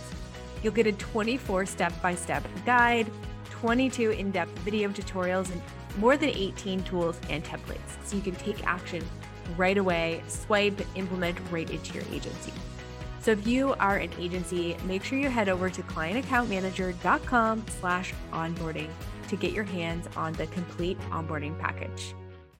You'll 0.62 0.72
get 0.72 0.86
a 0.86 0.92
24 0.92 1.66
step 1.66 1.92
by 2.00 2.14
step 2.14 2.44
guide, 2.64 3.10
22 3.50 4.12
in 4.12 4.30
depth 4.30 4.56
video 4.60 4.88
tutorials, 4.88 5.50
and 5.50 5.60
more 5.98 6.16
than 6.16 6.30
18 6.30 6.82
tools 6.84 7.20
and 7.28 7.44
templates 7.44 8.04
so 8.04 8.16
you 8.16 8.22
can 8.22 8.34
take 8.36 8.64
action 8.66 9.04
right 9.56 9.78
away, 9.78 10.22
swipe, 10.28 10.80
implement 10.96 11.38
right 11.50 11.68
into 11.70 11.94
your 11.94 12.04
agency. 12.12 12.52
So 13.20 13.32
if 13.32 13.46
you 13.46 13.74
are 13.74 13.96
an 13.96 14.10
agency, 14.18 14.76
make 14.84 15.04
sure 15.04 15.18
you 15.18 15.28
head 15.28 15.48
over 15.48 15.68
to 15.68 15.82
clientaccountmanager.com 15.82 17.64
slash 17.80 18.14
onboarding 18.32 18.90
to 19.28 19.36
get 19.36 19.52
your 19.52 19.64
hands 19.64 20.08
on 20.16 20.32
the 20.34 20.46
complete 20.48 20.98
onboarding 21.10 21.58
package. 21.58 22.14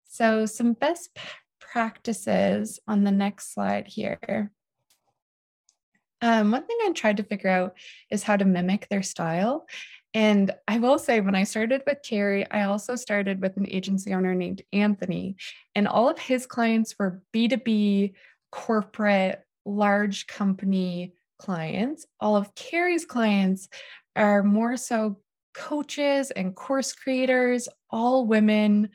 So, 0.05 0.47
some 0.47 0.73
best 0.73 1.17
practices 1.61 2.81
on 2.89 3.05
the 3.05 3.11
next 3.11 3.55
slide 3.55 3.87
here. 3.87 4.51
Um, 6.21 6.51
one 6.51 6.67
thing 6.67 6.77
I 6.83 6.93
tried 6.93 7.19
to 7.19 7.23
figure 7.23 7.51
out 7.51 7.77
is 8.11 8.23
how 8.23 8.37
to 8.37 8.45
mimic 8.45 8.89
their 8.89 9.03
style. 9.03 9.67
And 10.19 10.51
I 10.67 10.81
will 10.81 10.99
say, 10.99 11.21
when 11.21 11.37
I 11.37 11.45
started 11.45 11.85
with 11.87 11.99
Carrie, 12.03 12.45
I 12.51 12.65
also 12.65 12.97
started 12.97 13.41
with 13.41 13.57
an 13.57 13.69
agency 13.71 14.13
owner 14.13 14.35
named 14.35 14.63
Anthony, 14.73 15.37
and 15.77 15.87
all 15.87 16.09
of 16.09 16.19
his 16.19 16.45
clients 16.45 16.97
were 16.99 17.23
B2B, 17.33 18.15
corporate, 18.51 19.45
large 19.65 20.27
company 20.27 21.13
clients. 21.39 22.05
All 22.19 22.35
of 22.35 22.53
Carrie's 22.57 23.05
clients 23.05 23.69
are 24.17 24.43
more 24.43 24.77
so 24.77 25.21
coaches 25.55 26.33
and 26.33 26.57
course 26.57 26.93
creators, 26.93 27.69
all 27.89 28.27
women, 28.27 28.89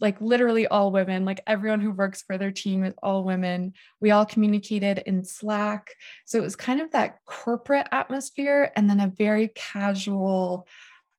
like 0.00 0.20
literally 0.20 0.66
all 0.66 0.92
women, 0.92 1.24
like 1.24 1.40
everyone 1.46 1.80
who 1.80 1.90
works 1.90 2.22
for 2.22 2.38
their 2.38 2.52
team 2.52 2.84
is 2.84 2.94
all 3.02 3.24
women. 3.24 3.72
We 4.00 4.10
all 4.10 4.26
communicated 4.26 5.02
in 5.06 5.24
Slack. 5.24 5.90
So 6.26 6.38
it 6.38 6.42
was 6.42 6.56
kind 6.56 6.80
of 6.80 6.90
that 6.92 7.18
corporate 7.24 7.88
atmosphere 7.92 8.70
and 8.76 8.88
then 8.88 9.00
a 9.00 9.08
very 9.08 9.48
casual, 9.54 10.66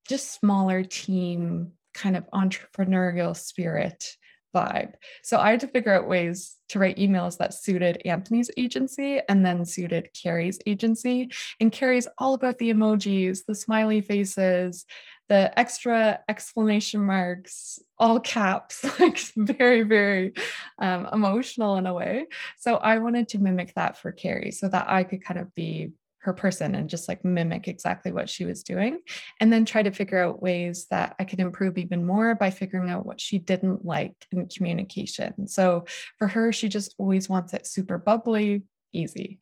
just 0.07 0.33
smaller 0.33 0.83
team 0.83 1.74
kind 1.93 2.15
of 2.15 2.29
entrepreneurial 2.31 3.36
spirit 3.36 4.15
vibe. 4.55 4.93
So 5.24 5.38
I 5.38 5.51
had 5.51 5.59
to 5.62 5.67
figure 5.67 5.93
out 5.93 6.07
ways 6.07 6.55
to 6.69 6.79
write 6.79 6.98
emails 6.98 7.38
that 7.38 7.53
suited 7.53 8.01
Anthony's 8.05 8.50
agency 8.57 9.19
and 9.29 9.45
then 9.45 9.65
suited 9.65 10.09
Carrie's 10.13 10.59
agency. 10.65 11.31
And 11.59 11.71
Carrie's 11.71 12.07
all 12.17 12.33
about 12.33 12.57
the 12.57 12.71
emojis, 12.71 13.45
the 13.45 13.55
smiley 13.55 14.01
faces, 14.01 14.86
the 15.29 15.57
extra 15.57 16.19
exclamation 16.27 17.01
marks, 17.01 17.79
all 17.98 18.19
caps, 18.19 18.83
like 19.00 19.19
very, 19.38 19.83
very 19.83 20.33
um, 20.79 21.07
emotional 21.13 21.77
in 21.77 21.86
a 21.86 21.93
way. 21.93 22.27
So 22.57 22.75
I 22.75 22.98
wanted 22.98 23.29
to 23.29 23.39
mimic 23.39 23.74
that 23.75 23.98
for 23.98 24.12
Carrie 24.12 24.51
so 24.51 24.67
that 24.67 24.89
I 24.89 25.03
could 25.03 25.24
kind 25.24 25.39
of 25.39 25.53
be 25.53 25.91
her 26.21 26.33
person 26.33 26.75
and 26.75 26.89
just 26.89 27.07
like 27.07 27.24
mimic 27.24 27.67
exactly 27.67 28.12
what 28.12 28.29
she 28.29 28.43
was 28.43 28.63
doing 28.63 29.00
and 29.39 29.53
then 29.53 29.63
try 29.63 29.81
to 29.81 29.91
figure 29.91 30.21
out 30.21 30.41
ways 30.41 30.86
that 30.91 31.15
I 31.17 31.24
could 31.24 31.39
improve 31.39 31.77
even 31.77 32.05
more 32.05 32.36
by 32.36 32.50
figuring 32.50 32.89
out 32.89 33.05
what 33.05 33.21
she 33.21 33.39
didn't 33.39 33.86
like 33.86 34.15
in 34.31 34.48
communication. 34.48 35.48
So 35.48 35.86
for 36.17 36.27
her 36.27 36.51
she 36.51 36.67
just 36.67 36.93
always 36.98 37.29
wants 37.29 37.53
it 37.53 37.65
super 37.65 37.98
bubbly, 37.98 38.63
easy. 38.91 39.39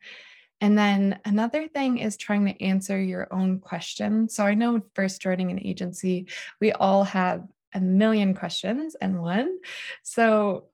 And 0.60 0.76
then 0.76 1.20
another 1.24 1.68
thing 1.68 1.98
is 1.98 2.16
trying 2.16 2.46
to 2.46 2.62
answer 2.62 3.00
your 3.00 3.32
own 3.32 3.60
question. 3.60 4.28
So 4.28 4.44
I 4.44 4.54
know 4.54 4.82
first 4.94 5.22
joining 5.22 5.50
an 5.50 5.64
agency, 5.64 6.26
we 6.60 6.72
all 6.72 7.04
have 7.04 7.44
a 7.74 7.80
million 7.80 8.34
questions 8.34 8.96
and 9.00 9.20
one. 9.20 9.58
So 10.02 10.64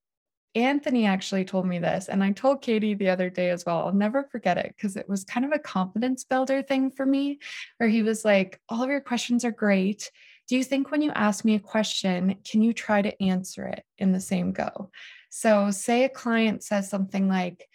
Anthony 0.54 1.04
actually 1.04 1.44
told 1.44 1.66
me 1.66 1.80
this, 1.80 2.08
and 2.08 2.22
I 2.22 2.30
told 2.30 2.62
Katie 2.62 2.94
the 2.94 3.10
other 3.10 3.28
day 3.28 3.50
as 3.50 3.66
well. 3.66 3.78
I'll 3.78 3.92
never 3.92 4.28
forget 4.30 4.56
it 4.56 4.72
because 4.76 4.96
it 4.96 5.08
was 5.08 5.24
kind 5.24 5.44
of 5.44 5.52
a 5.52 5.58
confidence 5.58 6.22
builder 6.22 6.62
thing 6.62 6.92
for 6.92 7.04
me, 7.04 7.40
where 7.78 7.88
he 7.88 8.02
was 8.04 8.24
like, 8.24 8.60
All 8.68 8.82
of 8.82 8.88
your 8.88 9.00
questions 9.00 9.44
are 9.44 9.50
great. 9.50 10.12
Do 10.46 10.56
you 10.56 10.62
think 10.62 10.90
when 10.90 11.02
you 11.02 11.10
ask 11.10 11.44
me 11.44 11.56
a 11.56 11.60
question, 11.60 12.36
can 12.44 12.62
you 12.62 12.72
try 12.72 13.02
to 13.02 13.22
answer 13.22 13.66
it 13.66 13.82
in 13.98 14.12
the 14.12 14.20
same 14.20 14.52
go? 14.52 14.90
So, 15.30 15.72
say 15.72 16.04
a 16.04 16.08
client 16.08 16.62
says 16.62 16.88
something 16.88 17.28
like, 17.28 17.68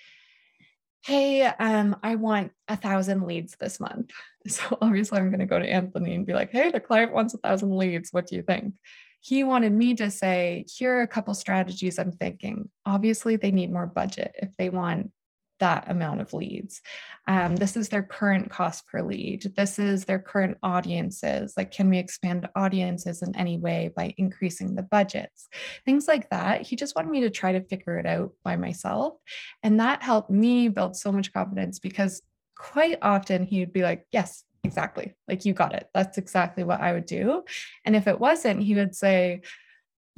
Hey, 1.04 1.44
um, 1.44 1.96
I 2.04 2.16
want 2.16 2.52
a 2.68 2.76
thousand 2.76 3.26
leads 3.26 3.56
this 3.60 3.80
month. 3.80 4.12
So, 4.48 4.78
obviously, 4.82 5.20
I'm 5.20 5.30
going 5.30 5.42
to 5.42 5.46
go 5.46 5.60
to 5.60 5.70
Anthony 5.70 6.16
and 6.16 6.26
be 6.26 6.34
like, 6.34 6.50
Hey, 6.50 6.72
the 6.72 6.80
client 6.80 7.12
wants 7.12 7.34
a 7.34 7.38
thousand 7.38 7.76
leads. 7.76 8.14
What 8.14 8.26
do 8.26 8.38
you 8.38 8.42
think? 8.42 8.74
he 9.22 9.44
wanted 9.44 9.74
me 9.74 9.96
to 9.96 10.10
say, 10.10 10.66
here 10.74 10.98
are 10.98 11.02
a 11.02 11.08
couple 11.08 11.34
strategies 11.34 12.00
I'm 12.00 12.12
thinking. 12.12 12.70
Obviously, 12.86 13.36
they 13.36 13.52
need 13.52 13.72
more 13.72 13.86
budget 13.86 14.34
if 14.36 14.56
they 14.58 14.70
want 14.70 15.12
that 15.60 15.90
amount 15.90 16.22
of 16.22 16.34
leads. 16.34 16.82
Um, 17.28 17.56
this 17.56 17.78
is 17.78 17.90
their 17.90 18.04
current 18.04 18.50
cost 18.50 18.88
per 18.88 19.02
lead. 19.02 19.54
This 19.56 19.80
is 19.80 20.06
their 20.06 20.20
current 20.20 20.58
audiences. 20.64 21.54
Like, 21.56 21.72
can 21.72 21.90
we 21.90 21.98
expand 21.98 22.50
audiences 22.56 23.22
in 23.22 23.36
any 23.36 23.58
way 23.58 23.92
by 23.96 24.14
increasing 24.18 24.76
the 24.76 24.84
budgets? 24.84 25.48
Things 25.86 26.08
like 26.08 26.30
that. 26.30 26.64
He 26.64 26.76
just 26.76 26.96
wanted 26.96 27.12
me 27.12 27.22
to 27.22 27.30
try 27.30 27.52
to 27.52 27.62
figure 27.62 27.98
it 27.98 28.06
out 28.06 28.32
by 28.44 28.56
myself. 28.56 29.16
And 29.64 29.80
that 29.80 30.04
helped 30.04 30.30
me 30.30 30.70
build 30.70 30.96
so 30.96 31.12
much 31.12 31.32
confidence 31.34 31.80
because 31.80 32.22
quite 32.58 32.98
often 33.02 33.46
he 33.46 33.60
would 33.60 33.74
be 33.74 33.84
like, 33.84 34.06
Yes, 34.12 34.44
exactly 34.66 35.14
like 35.28 35.46
you 35.46 35.54
got 35.54 35.74
it 35.74 35.90
that's 35.94 36.18
exactly 36.18 36.66
what 36.66 36.82
i 36.82 36.92
would 36.92 37.06
do 37.06 37.44
and 37.86 37.96
if 37.96 38.08
it 38.08 38.20
wasn't 38.20 38.62
he 38.62 38.76
would 38.76 38.94
say 38.94 39.42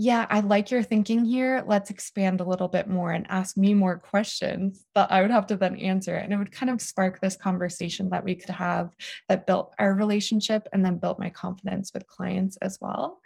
yeah 0.02 0.26
i 0.30 0.40
like 0.40 0.72
your 0.72 0.84
thinking 0.84 1.24
here. 1.24 1.64
Let's 1.68 1.90
expand 1.90 2.42
a 2.42 2.46
little 2.46 2.68
bit 2.68 2.88
more 2.88 3.12
and 3.12 3.26
ask 3.30 3.56
me 3.56 3.74
more 3.74 3.98
questions 3.98 4.86
that 4.96 5.12
i 5.12 5.22
would 5.22 5.32
have 5.32 5.48
to 5.48 5.56
then 5.56 5.76
answer 5.76 6.16
and 6.16 6.34
it 6.34 6.38
would 6.38 6.52
kind 6.52 6.70
of 6.70 6.82
spark 6.82 7.20
this 7.20 7.36
conversation 7.36 8.10
that 8.10 8.24
we 8.24 8.36
could 8.36 8.50
have 8.50 8.96
that 9.30 9.46
built 9.46 9.74
our 9.78 9.94
relationship 9.94 10.68
and 10.74 10.84
then 10.84 10.98
built 10.98 11.20
my 11.20 11.30
confidence 11.30 11.92
with 11.94 12.08
clients 12.08 12.58
as 12.58 12.80
well 12.82 13.22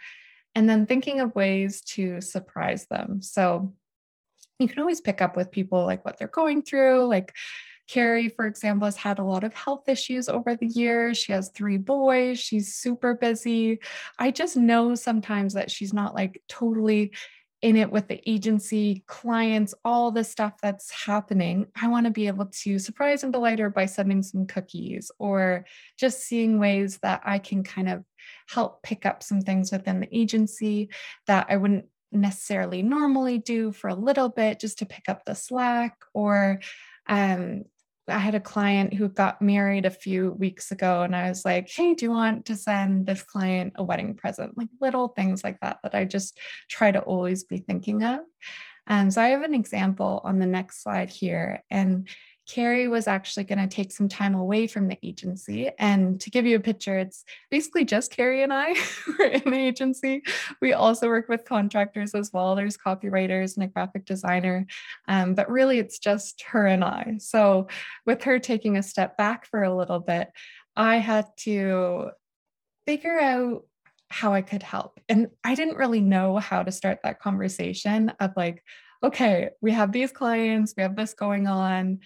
and 0.55 0.69
then 0.69 0.85
thinking 0.85 1.19
of 1.19 1.35
ways 1.35 1.81
to 1.81 2.21
surprise 2.21 2.87
them. 2.87 3.21
So 3.21 3.73
you 4.57 4.69
can 4.69 4.79
always 4.79 5.01
pick 5.01 5.21
up 5.21 5.35
with 5.35 5.51
people 5.51 5.85
like 5.85 6.05
what 6.05 6.17
they're 6.17 6.29
going 6.29 6.61
through 6.61 7.05
like 7.07 7.33
Carrie, 7.87 8.29
for 8.29 8.45
example, 8.45 8.85
has 8.85 8.97
had 8.97 9.19
a 9.19 9.23
lot 9.23 9.43
of 9.43 9.53
health 9.53 9.87
issues 9.87 10.27
over 10.27 10.55
the 10.55 10.67
years. 10.67 11.17
She 11.17 11.31
has 11.31 11.49
three 11.49 11.77
boys. 11.77 12.39
She's 12.39 12.75
super 12.75 13.15
busy. 13.15 13.79
I 14.17 14.31
just 14.31 14.57
know 14.57 14.95
sometimes 14.95 15.53
that 15.53 15.69
she's 15.69 15.93
not 15.93 16.15
like 16.15 16.41
totally 16.49 17.11
in 17.61 17.77
it 17.77 17.91
with 17.91 18.07
the 18.07 18.21
agency, 18.29 19.03
clients, 19.07 19.73
all 19.83 20.11
the 20.11 20.23
stuff 20.23 20.53
that's 20.61 20.91
happening. 20.91 21.65
I 21.81 21.87
want 21.87 22.05
to 22.05 22.11
be 22.11 22.27
able 22.27 22.45
to 22.45 22.77
surprise 22.77 23.23
and 23.23 23.33
delight 23.33 23.59
her 23.59 23.69
by 23.69 23.85
sending 23.85 24.21
some 24.21 24.45
cookies 24.45 25.09
or 25.17 25.65
just 25.97 26.21
seeing 26.21 26.59
ways 26.59 26.99
that 26.99 27.21
I 27.25 27.39
can 27.39 27.63
kind 27.63 27.89
of 27.89 28.03
help 28.49 28.83
pick 28.83 29.05
up 29.05 29.23
some 29.23 29.41
things 29.41 29.71
within 29.71 29.99
the 29.99 30.15
agency 30.15 30.89
that 31.27 31.47
I 31.49 31.57
wouldn't 31.57 31.85
necessarily 32.11 32.81
normally 32.81 33.39
do 33.39 33.71
for 33.71 33.89
a 33.89 33.95
little 33.95 34.29
bit 34.29 34.59
just 34.59 34.79
to 34.79 34.85
pick 34.85 35.09
up 35.09 35.25
the 35.25 35.35
slack 35.35 35.97
or 36.13 36.59
um, 37.07 37.63
I 38.07 38.19
had 38.19 38.35
a 38.35 38.39
client 38.39 38.93
who 38.93 39.09
got 39.09 39.41
married 39.41 39.85
a 39.85 39.89
few 39.89 40.31
weeks 40.33 40.71
ago, 40.71 41.01
and 41.01 41.15
I 41.15 41.29
was 41.29 41.43
like, 41.43 41.69
Hey, 41.69 41.93
do 41.93 42.05
you 42.05 42.11
want 42.11 42.45
to 42.45 42.55
send 42.55 43.05
this 43.05 43.23
client 43.23 43.73
a 43.75 43.83
wedding 43.83 44.15
present? 44.15 44.57
Like 44.57 44.69
little 44.79 45.09
things 45.09 45.43
like 45.43 45.59
that, 45.61 45.79
that 45.83 45.95
I 45.95 46.05
just 46.05 46.37
try 46.69 46.91
to 46.91 46.99
always 46.99 47.43
be 47.43 47.57
thinking 47.57 48.03
of. 48.03 48.19
And 48.87 49.13
so 49.13 49.21
I 49.21 49.29
have 49.29 49.41
an 49.41 49.55
example 49.55 50.21
on 50.23 50.39
the 50.39 50.45
next 50.45 50.83
slide 50.83 51.09
here. 51.09 51.63
And 51.71 52.07
Carrie 52.47 52.87
was 52.87 53.07
actually 53.07 53.43
going 53.43 53.57
to 53.57 53.67
take 53.67 53.91
some 53.91 54.07
time 54.07 54.35
away 54.35 54.67
from 54.67 54.87
the 54.87 54.97
agency. 55.01 55.71
And 55.79 56.19
to 56.21 56.29
give 56.29 56.45
you 56.45 56.57
a 56.57 56.61
picture, 56.61 56.97
it's 56.97 57.23
basically 57.49 57.85
just 57.85 58.11
Carrie 58.11 58.43
and 58.43 58.53
I 58.53 58.75
are 59.19 59.25
in 59.25 59.51
the 59.51 59.57
agency. 59.57 60.21
We 60.61 60.73
also 60.73 61.07
work 61.07 61.27
with 61.27 61.45
contractors 61.45 62.13
as 62.13 62.31
well. 62.31 62.55
There's 62.55 62.77
copywriters 62.77 63.55
and 63.55 63.63
a 63.63 63.67
graphic 63.67 64.05
designer, 64.05 64.67
um, 65.07 65.33
but 65.33 65.49
really 65.49 65.79
it's 65.79 65.97
just 65.97 66.43
her 66.43 66.67
and 66.67 66.83
I. 66.83 67.15
So 67.19 67.67
with 68.05 68.23
her 68.23 68.37
taking 68.37 68.77
a 68.77 68.83
step 68.83 69.17
back 69.17 69.47
for 69.47 69.63
a 69.63 69.75
little 69.75 69.99
bit, 69.99 70.29
I 70.75 70.97
had 70.97 71.25
to 71.37 72.11
figure 72.85 73.19
out 73.19 73.63
how 74.09 74.33
I 74.33 74.41
could 74.41 74.61
help. 74.61 74.99
And 75.09 75.29
I 75.43 75.55
didn't 75.55 75.77
really 75.77 76.01
know 76.01 76.37
how 76.37 76.61
to 76.61 76.71
start 76.71 76.99
that 77.03 77.19
conversation 77.19 78.13
of 78.19 78.33
like, 78.37 78.63
okay, 79.03 79.49
we 79.61 79.71
have 79.71 79.91
these 79.91 80.11
clients, 80.11 80.73
we 80.77 80.83
have 80.83 80.95
this 80.95 81.13
going 81.13 81.47
on 81.47 81.99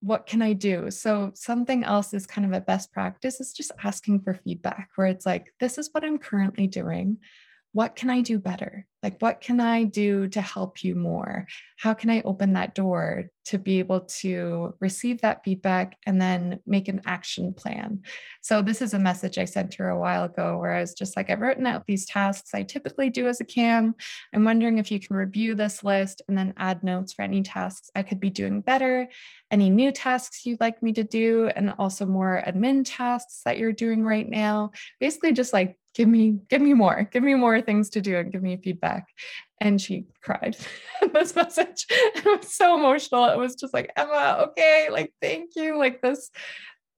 what 0.00 0.26
can 0.26 0.42
I 0.42 0.52
do? 0.52 0.90
So, 0.90 1.32
something 1.34 1.84
else 1.84 2.14
is 2.14 2.26
kind 2.26 2.46
of 2.46 2.52
a 2.52 2.60
best 2.60 2.92
practice 2.92 3.40
is 3.40 3.52
just 3.52 3.72
asking 3.82 4.20
for 4.20 4.34
feedback 4.34 4.90
where 4.96 5.06
it's 5.06 5.26
like, 5.26 5.52
this 5.60 5.78
is 5.78 5.88
what 5.92 6.04
I'm 6.04 6.18
currently 6.18 6.66
doing 6.66 7.18
what 7.76 7.94
can 7.94 8.08
I 8.08 8.22
do 8.22 8.38
better? 8.38 8.86
Like, 9.02 9.20
what 9.20 9.42
can 9.42 9.60
I 9.60 9.84
do 9.84 10.28
to 10.28 10.40
help 10.40 10.82
you 10.82 10.94
more? 10.94 11.46
How 11.78 11.92
can 11.92 12.08
I 12.08 12.22
open 12.22 12.54
that 12.54 12.74
door 12.74 13.26
to 13.44 13.58
be 13.58 13.80
able 13.80 14.00
to 14.22 14.74
receive 14.80 15.20
that 15.20 15.44
feedback 15.44 15.98
and 16.06 16.18
then 16.18 16.60
make 16.66 16.88
an 16.88 17.02
action 17.04 17.52
plan? 17.52 18.00
So, 18.40 18.62
this 18.62 18.80
is 18.80 18.94
a 18.94 18.98
message 18.98 19.36
I 19.36 19.44
sent 19.44 19.74
her 19.74 19.90
a 19.90 19.98
while 19.98 20.24
ago 20.24 20.56
where 20.56 20.72
I 20.72 20.80
was 20.80 20.94
just 20.94 21.18
like, 21.18 21.28
I've 21.28 21.42
written 21.42 21.66
out 21.66 21.84
these 21.86 22.06
tasks 22.06 22.54
I 22.54 22.62
typically 22.62 23.10
do 23.10 23.28
as 23.28 23.42
a 23.42 23.44
CAM. 23.44 23.94
I'm 24.34 24.44
wondering 24.44 24.78
if 24.78 24.90
you 24.90 24.98
can 24.98 25.14
review 25.14 25.54
this 25.54 25.84
list 25.84 26.22
and 26.28 26.38
then 26.38 26.54
add 26.56 26.82
notes 26.82 27.12
for 27.12 27.22
any 27.22 27.42
tasks 27.42 27.90
I 27.94 28.04
could 28.04 28.20
be 28.20 28.30
doing 28.30 28.62
better, 28.62 29.06
any 29.50 29.68
new 29.68 29.92
tasks 29.92 30.46
you'd 30.46 30.60
like 30.60 30.82
me 30.82 30.94
to 30.94 31.04
do, 31.04 31.50
and 31.54 31.74
also 31.78 32.06
more 32.06 32.42
admin 32.46 32.84
tasks 32.86 33.42
that 33.44 33.58
you're 33.58 33.72
doing 33.72 34.02
right 34.02 34.28
now. 34.28 34.70
Basically, 34.98 35.34
just 35.34 35.52
like 35.52 35.76
give 35.96 36.08
me 36.08 36.38
give 36.50 36.60
me 36.60 36.74
more 36.74 37.08
give 37.10 37.22
me 37.22 37.34
more 37.34 37.60
things 37.60 37.90
to 37.90 38.00
do 38.02 38.18
and 38.18 38.30
give 38.30 38.42
me 38.42 38.58
feedback 38.58 39.08
and 39.60 39.80
she 39.80 40.04
cried 40.22 40.56
this 41.14 41.34
message 41.34 41.86
it 41.90 42.24
was 42.24 42.54
so 42.54 42.78
emotional 42.78 43.24
it 43.24 43.38
was 43.38 43.56
just 43.56 43.72
like 43.72 43.90
emma 43.96 44.46
okay 44.46 44.88
like 44.90 45.12
thank 45.22 45.56
you 45.56 45.76
like 45.78 46.02
this 46.02 46.30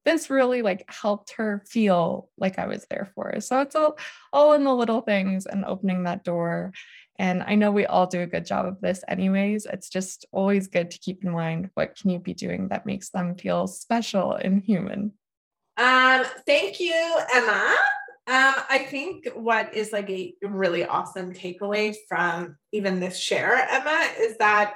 this 0.04 0.30
really 0.30 0.62
like 0.62 0.84
helped 0.88 1.34
her 1.34 1.62
feel 1.68 2.28
like 2.36 2.58
i 2.58 2.66
was 2.66 2.84
there 2.90 3.08
for 3.14 3.30
her 3.32 3.40
so 3.40 3.60
it's 3.60 3.76
all 3.76 3.96
all 4.32 4.52
in 4.54 4.64
the 4.64 4.74
little 4.74 5.00
things 5.00 5.46
and 5.46 5.64
opening 5.64 6.02
that 6.04 6.24
door 6.24 6.72
And 7.20 7.42
I 7.42 7.56
know 7.56 7.72
we 7.72 7.84
all 7.84 8.06
do 8.06 8.20
a 8.20 8.28
good 8.28 8.46
job 8.46 8.64
of 8.64 8.80
this 8.80 9.02
anyways. 9.08 9.66
It's 9.66 9.88
just 9.88 10.24
always 10.30 10.68
good 10.68 10.92
to 10.92 11.00
keep 11.00 11.24
in 11.24 11.32
mind 11.32 11.70
what 11.74 11.96
can 11.98 12.10
you 12.10 12.20
be 12.20 12.32
doing 12.32 12.68
that 12.68 12.86
makes 12.86 13.10
them 13.10 13.34
feel 13.34 13.66
special 13.66 14.34
and 14.34 14.62
human. 14.62 15.12
Um, 15.76 16.24
thank 16.46 16.78
you, 16.78 17.20
Emma. 17.34 17.76
Um, 18.28 18.54
I 18.68 18.86
think 18.90 19.26
what 19.34 19.72
is 19.72 19.90
like 19.90 20.10
a 20.10 20.34
really 20.42 20.84
awesome 20.84 21.32
takeaway 21.32 21.96
from 22.06 22.58
even 22.72 23.00
this 23.00 23.18
share, 23.18 23.54
Emma, 23.54 24.06
is 24.18 24.36
that 24.36 24.74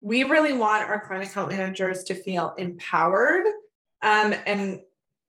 we 0.00 0.22
really 0.22 0.52
want 0.52 0.88
our 0.88 1.04
client 1.04 1.28
account 1.28 1.50
managers 1.50 2.04
to 2.04 2.14
feel 2.14 2.54
empowered 2.58 3.44
um, 4.02 4.36
and 4.46 4.82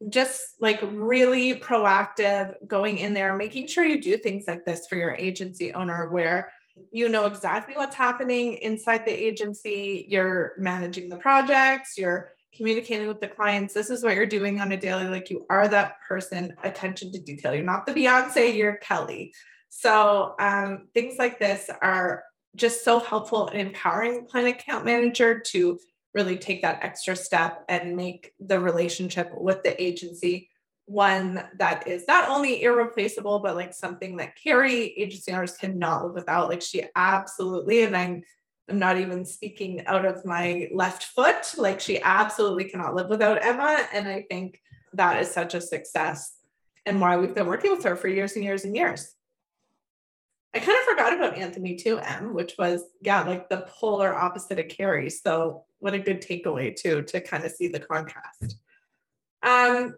just 0.10 0.42
like 0.60 0.82
really 0.84 1.56
proactive 1.56 2.54
going 2.68 3.00
in 3.00 3.16
there, 3.16 3.36
making 3.36 3.66
sure 3.66 3.84
you 3.84 4.00
do 4.00 4.18
things 4.18 4.44
like 4.48 4.66
this 4.66 4.86
for 4.86 4.96
your 4.96 5.16
agency 5.16 5.74
owner 5.74 6.12
where 6.12 6.52
you 6.92 7.10
know 7.10 7.26
exactly 7.26 7.76
what's 7.76 7.96
happening 7.96 8.54
inside 8.56 9.04
the 9.04 9.12
agency, 9.12 10.06
you're 10.10 10.54
managing 10.60 11.10
the 11.10 11.18
projects, 11.18 11.98
you're 11.98 12.34
communicating 12.56 13.08
with 13.08 13.20
the 13.20 13.28
clients. 13.28 13.74
This 13.74 13.90
is 13.90 14.04
what 14.04 14.16
you're 14.16 14.26
doing 14.26 14.60
on 14.60 14.72
a 14.72 14.78
daily. 14.78 15.06
Like 15.06 15.30
you 15.30 15.46
are 15.50 15.68
that 15.68 15.96
person, 16.08 16.56
attention 16.64 17.12
to 17.12 17.20
detail. 17.20 17.54
You're 17.54 17.64
not 17.64 17.86
the 17.86 17.94
Beyonce, 17.94 18.56
you're 18.56 18.78
Kelly. 18.78 19.34
So 19.70 20.36
um, 20.40 20.88
things 20.94 21.16
like 21.18 21.40
this 21.40 21.70
are 21.82 22.24
just 22.56 22.84
so 22.84 23.00
helpful 23.00 23.48
in 23.48 23.68
empowering 23.68 24.28
client 24.28 24.60
account 24.60 24.86
manager 24.86 25.40
to 25.40 25.80
really 26.14 26.38
take 26.38 26.62
that 26.62 26.84
extra 26.84 27.16
step 27.16 27.66
and 27.68 27.98
make 27.98 28.34
the 28.40 28.60
relationship 28.60 29.32
with 29.36 29.64
the 29.64 29.82
agency 29.82 30.50
one 30.86 31.44
that 31.58 31.88
is 31.88 32.06
not 32.08 32.30
only 32.30 32.62
irreplaceable, 32.62 33.40
but 33.40 33.56
like 33.56 33.74
something 33.74 34.18
that 34.18 34.36
Carrie 34.36 34.94
agency 34.98 35.32
owners 35.32 35.58
cannot 35.58 36.06
live 36.06 36.14
without. 36.14 36.50
Like 36.50 36.62
she 36.62 36.84
absolutely, 36.96 37.84
and 37.84 37.96
I'm 37.96 38.24
I'm 38.70 38.80
not 38.80 38.98
even 38.98 39.26
speaking 39.26 39.86
out 39.86 40.06
of 40.06 40.26
my 40.26 40.70
left 40.74 41.06
foot. 41.06 41.54
Like 41.58 41.80
she 41.80 42.02
absolutely 42.02 42.66
cannot 42.66 42.96
live 42.96 43.10
without 43.10 43.44
Emma. 43.44 43.86
And 43.94 44.08
I 44.08 44.26
think 44.30 44.62
that 44.94 45.22
is 45.22 45.30
such 45.30 45.54
a 45.54 45.62
success 45.62 46.36
and 46.86 47.02
why 47.02 47.18
we've 47.18 47.36
been 47.36 47.48
working 47.48 47.72
with 47.72 47.84
her 47.84 47.96
for 47.96 48.08
years 48.08 48.36
and 48.36 48.44
years 48.44 48.64
and 48.64 48.76
years. 48.76 49.14
I 50.54 50.60
kind 50.60 50.78
of 50.78 50.86
forgot 50.86 51.14
about 51.14 51.38
Anthony 51.38 51.76
too, 51.76 51.98
Em, 51.98 52.34
which 52.34 52.56
was, 52.60 52.84
yeah, 53.02 53.24
like 53.24 53.50
the 53.50 53.66
polar 53.68 54.14
opposite 54.14 54.60
of 54.60 54.68
Carrie. 54.68 55.10
So 55.10 55.64
what 55.80 55.96
a 55.96 56.00
good 56.00 56.22
takeaway 56.22 56.76
too, 56.76 57.02
to 57.04 57.22
kind 57.22 57.44
of 57.44 57.52
see 57.52 57.68
the 57.68 57.80
contrast. 57.80 58.58
Um, 59.42 59.96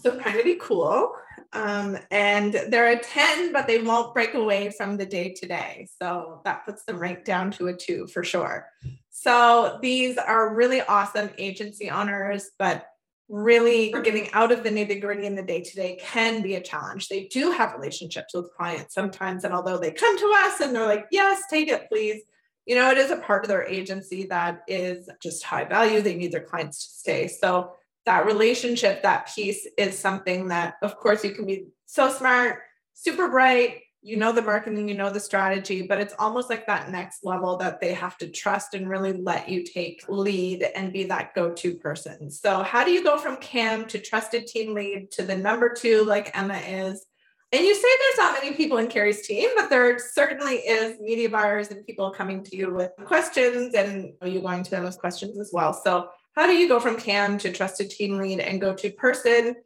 so 0.00 0.18
kind 0.18 0.38
of 0.38 0.44
be 0.44 0.58
cool. 0.60 1.14
Um, 1.52 1.98
and 2.10 2.54
there 2.68 2.90
are 2.90 2.96
10, 2.96 3.52
but 3.52 3.66
they 3.66 3.82
won't 3.82 4.14
break 4.14 4.34
away 4.34 4.70
from 4.70 4.96
the 4.96 5.06
day 5.06 5.34
to 5.34 5.46
day. 5.46 5.88
So 6.00 6.40
that 6.44 6.64
puts 6.64 6.84
them 6.84 6.98
right 6.98 7.22
down 7.24 7.50
to 7.52 7.68
a 7.68 7.76
two 7.76 8.06
for 8.06 8.24
sure. 8.24 8.66
So 9.10 9.78
these 9.82 10.16
are 10.16 10.54
really 10.54 10.80
awesome 10.80 11.30
agency 11.38 11.90
owners, 11.90 12.50
but 12.58 12.86
really 13.28 13.94
getting 14.02 14.30
out 14.32 14.52
of 14.52 14.62
the 14.62 14.70
nitty 14.70 15.00
gritty 15.00 15.26
in 15.26 15.34
the 15.34 15.42
day 15.42 15.60
to 15.60 15.74
day 15.74 15.98
can 16.00 16.42
be 16.42 16.54
a 16.54 16.60
challenge. 16.60 17.08
They 17.08 17.24
do 17.24 17.50
have 17.50 17.74
relationships 17.74 18.34
with 18.34 18.52
clients 18.54 18.94
sometimes. 18.94 19.44
And 19.44 19.54
although 19.54 19.78
they 19.78 19.90
come 19.90 20.18
to 20.18 20.32
us 20.44 20.60
and 20.60 20.74
they're 20.74 20.86
like, 20.86 21.06
yes, 21.10 21.42
take 21.48 21.68
it, 21.68 21.88
please, 21.88 22.22
you 22.66 22.74
know, 22.74 22.90
it 22.90 22.98
is 22.98 23.10
a 23.10 23.16
part 23.16 23.44
of 23.44 23.48
their 23.48 23.66
agency 23.66 24.26
that 24.26 24.62
is 24.68 25.08
just 25.22 25.44
high 25.44 25.64
value. 25.64 26.00
They 26.00 26.14
need 26.14 26.32
their 26.32 26.44
clients 26.44 26.84
to 26.84 26.98
stay. 26.98 27.28
So 27.28 27.72
that 28.06 28.26
relationship, 28.26 29.02
that 29.02 29.32
piece 29.34 29.66
is 29.78 29.98
something 29.98 30.48
that, 30.48 30.74
of 30.82 30.96
course, 30.96 31.24
you 31.24 31.30
can 31.30 31.46
be 31.46 31.68
so 31.86 32.10
smart, 32.10 32.60
super 32.94 33.28
bright, 33.28 33.82
you 34.04 34.16
know 34.16 34.32
the 34.32 34.42
marketing, 34.42 34.88
you 34.88 34.96
know 34.96 35.10
the 35.10 35.20
strategy, 35.20 35.82
but 35.82 36.00
it's 36.00 36.14
almost 36.18 36.50
like 36.50 36.66
that 36.66 36.90
next 36.90 37.24
level 37.24 37.56
that 37.58 37.80
they 37.80 37.94
have 37.94 38.18
to 38.18 38.28
trust 38.28 38.74
and 38.74 38.88
really 38.88 39.12
let 39.12 39.48
you 39.48 39.62
take 39.62 40.04
lead 40.08 40.64
and 40.74 40.92
be 40.92 41.04
that 41.04 41.34
go 41.34 41.52
to 41.52 41.74
person. 41.76 42.28
So, 42.28 42.64
how 42.64 42.84
do 42.84 42.90
you 42.90 43.04
go 43.04 43.16
from 43.16 43.36
CAM 43.36 43.86
to 43.86 44.00
trusted 44.00 44.48
team 44.48 44.74
lead 44.74 45.12
to 45.12 45.22
the 45.22 45.36
number 45.36 45.72
two, 45.72 46.04
like 46.04 46.36
Emma 46.36 46.56
is? 46.56 47.06
And 47.52 47.64
you 47.64 47.74
say 47.74 47.82
there's 47.82 48.18
not 48.18 48.42
many 48.42 48.56
people 48.56 48.78
in 48.78 48.88
Carrie's 48.88 49.26
team, 49.26 49.50
but 49.56 49.70
there 49.70 49.98
certainly 49.98 50.56
is 50.56 50.98
media 51.00 51.28
buyers 51.28 51.68
and 51.68 51.86
people 51.86 52.10
coming 52.10 52.42
to 52.44 52.56
you 52.56 52.74
with 52.74 52.90
questions, 53.04 53.74
and 53.74 54.14
are 54.20 54.28
you 54.28 54.40
going 54.40 54.64
to 54.64 54.80
with 54.80 54.98
questions 54.98 55.38
as 55.38 55.50
well. 55.52 55.72
So, 55.72 56.08
how 56.34 56.46
do 56.46 56.54
you 56.54 56.68
go 56.68 56.80
from 56.80 56.96
CAM 56.96 57.38
to 57.38 57.52
trusted 57.52 57.90
team 57.90 58.18
lead 58.18 58.40
and 58.40 58.60
go 58.60 58.74
to 58.74 58.90
person? 58.90 59.56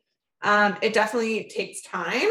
Um, 0.42 0.76
it 0.83 0.92
definitely 0.92 1.44
takes 1.44 1.83
time, 1.83 2.29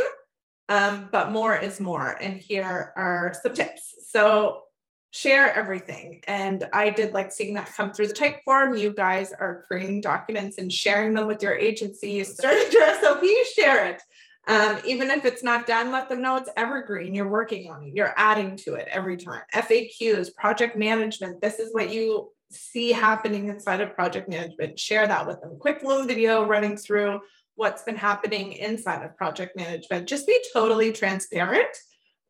um, 0.70 1.10
but 1.12 1.32
more 1.32 1.56
is 1.56 1.80
more. 1.80 2.10
And 2.22 2.38
here 2.38 2.94
are 2.96 3.34
some 3.42 3.54
tips. 3.54 3.96
So 4.10 4.64
share 5.12 5.54
everything. 5.54 6.22
And 6.28 6.68
I 6.74 6.90
did 6.90 7.14
like 7.14 7.32
seeing 7.32 7.54
that 7.54 7.74
come 7.74 7.94
through 7.94 8.08
the 8.08 8.14
type 8.14 8.42
form. 8.44 8.76
You 8.76 8.92
guys 8.94 9.32
are 9.32 9.64
creating 9.68 10.02
documents 10.02 10.58
and 10.58 10.72
sharing 10.72 11.14
them 11.14 11.28
with 11.28 11.42
your 11.42 11.56
agency. 11.56 12.24
Starting 12.26 12.72
your 12.72 12.94
SOP, 13.02 13.24
share 13.56 13.86
it. 13.88 14.02
Um, 14.48 14.78
even 14.86 15.10
if 15.10 15.26
it's 15.26 15.42
not 15.42 15.66
done, 15.66 15.92
let 15.92 16.10
them 16.10 16.22
know 16.22 16.36
it's 16.36 16.50
evergreen. 16.56 17.16
You're 17.16 17.30
working 17.30 17.72
on 17.72 17.84
it. 17.84 17.96
You're 17.96 18.14
adding 18.16 18.58
to 18.58 18.76
it 18.76 18.88
every 18.92 19.18
time. 19.18 19.42
FAQs, 19.54 20.36
project 20.36 20.76
management. 20.76 21.42
This 21.42 21.60
is 21.60 21.74
what 21.74 21.92
you 21.92 22.32
see 22.56 22.92
happening 22.92 23.50
inside 23.50 23.82
of 23.82 23.94
project 23.94 24.30
management, 24.30 24.80
share 24.80 25.08
that 25.08 25.28
with 25.28 25.42
them. 25.42 25.58
Quick 25.60 25.84
little 25.84 26.06
video 26.06 26.46
running 26.46 26.78
through 26.78 27.20
what's 27.56 27.84
been 27.84 27.96
happening 27.96 28.54
inside 28.54 29.04
of 29.04 29.16
project 29.18 29.56
management. 29.56 30.08
Just 30.08 30.28
be 30.28 30.40
totally 30.54 30.92
transparent. 30.92 31.76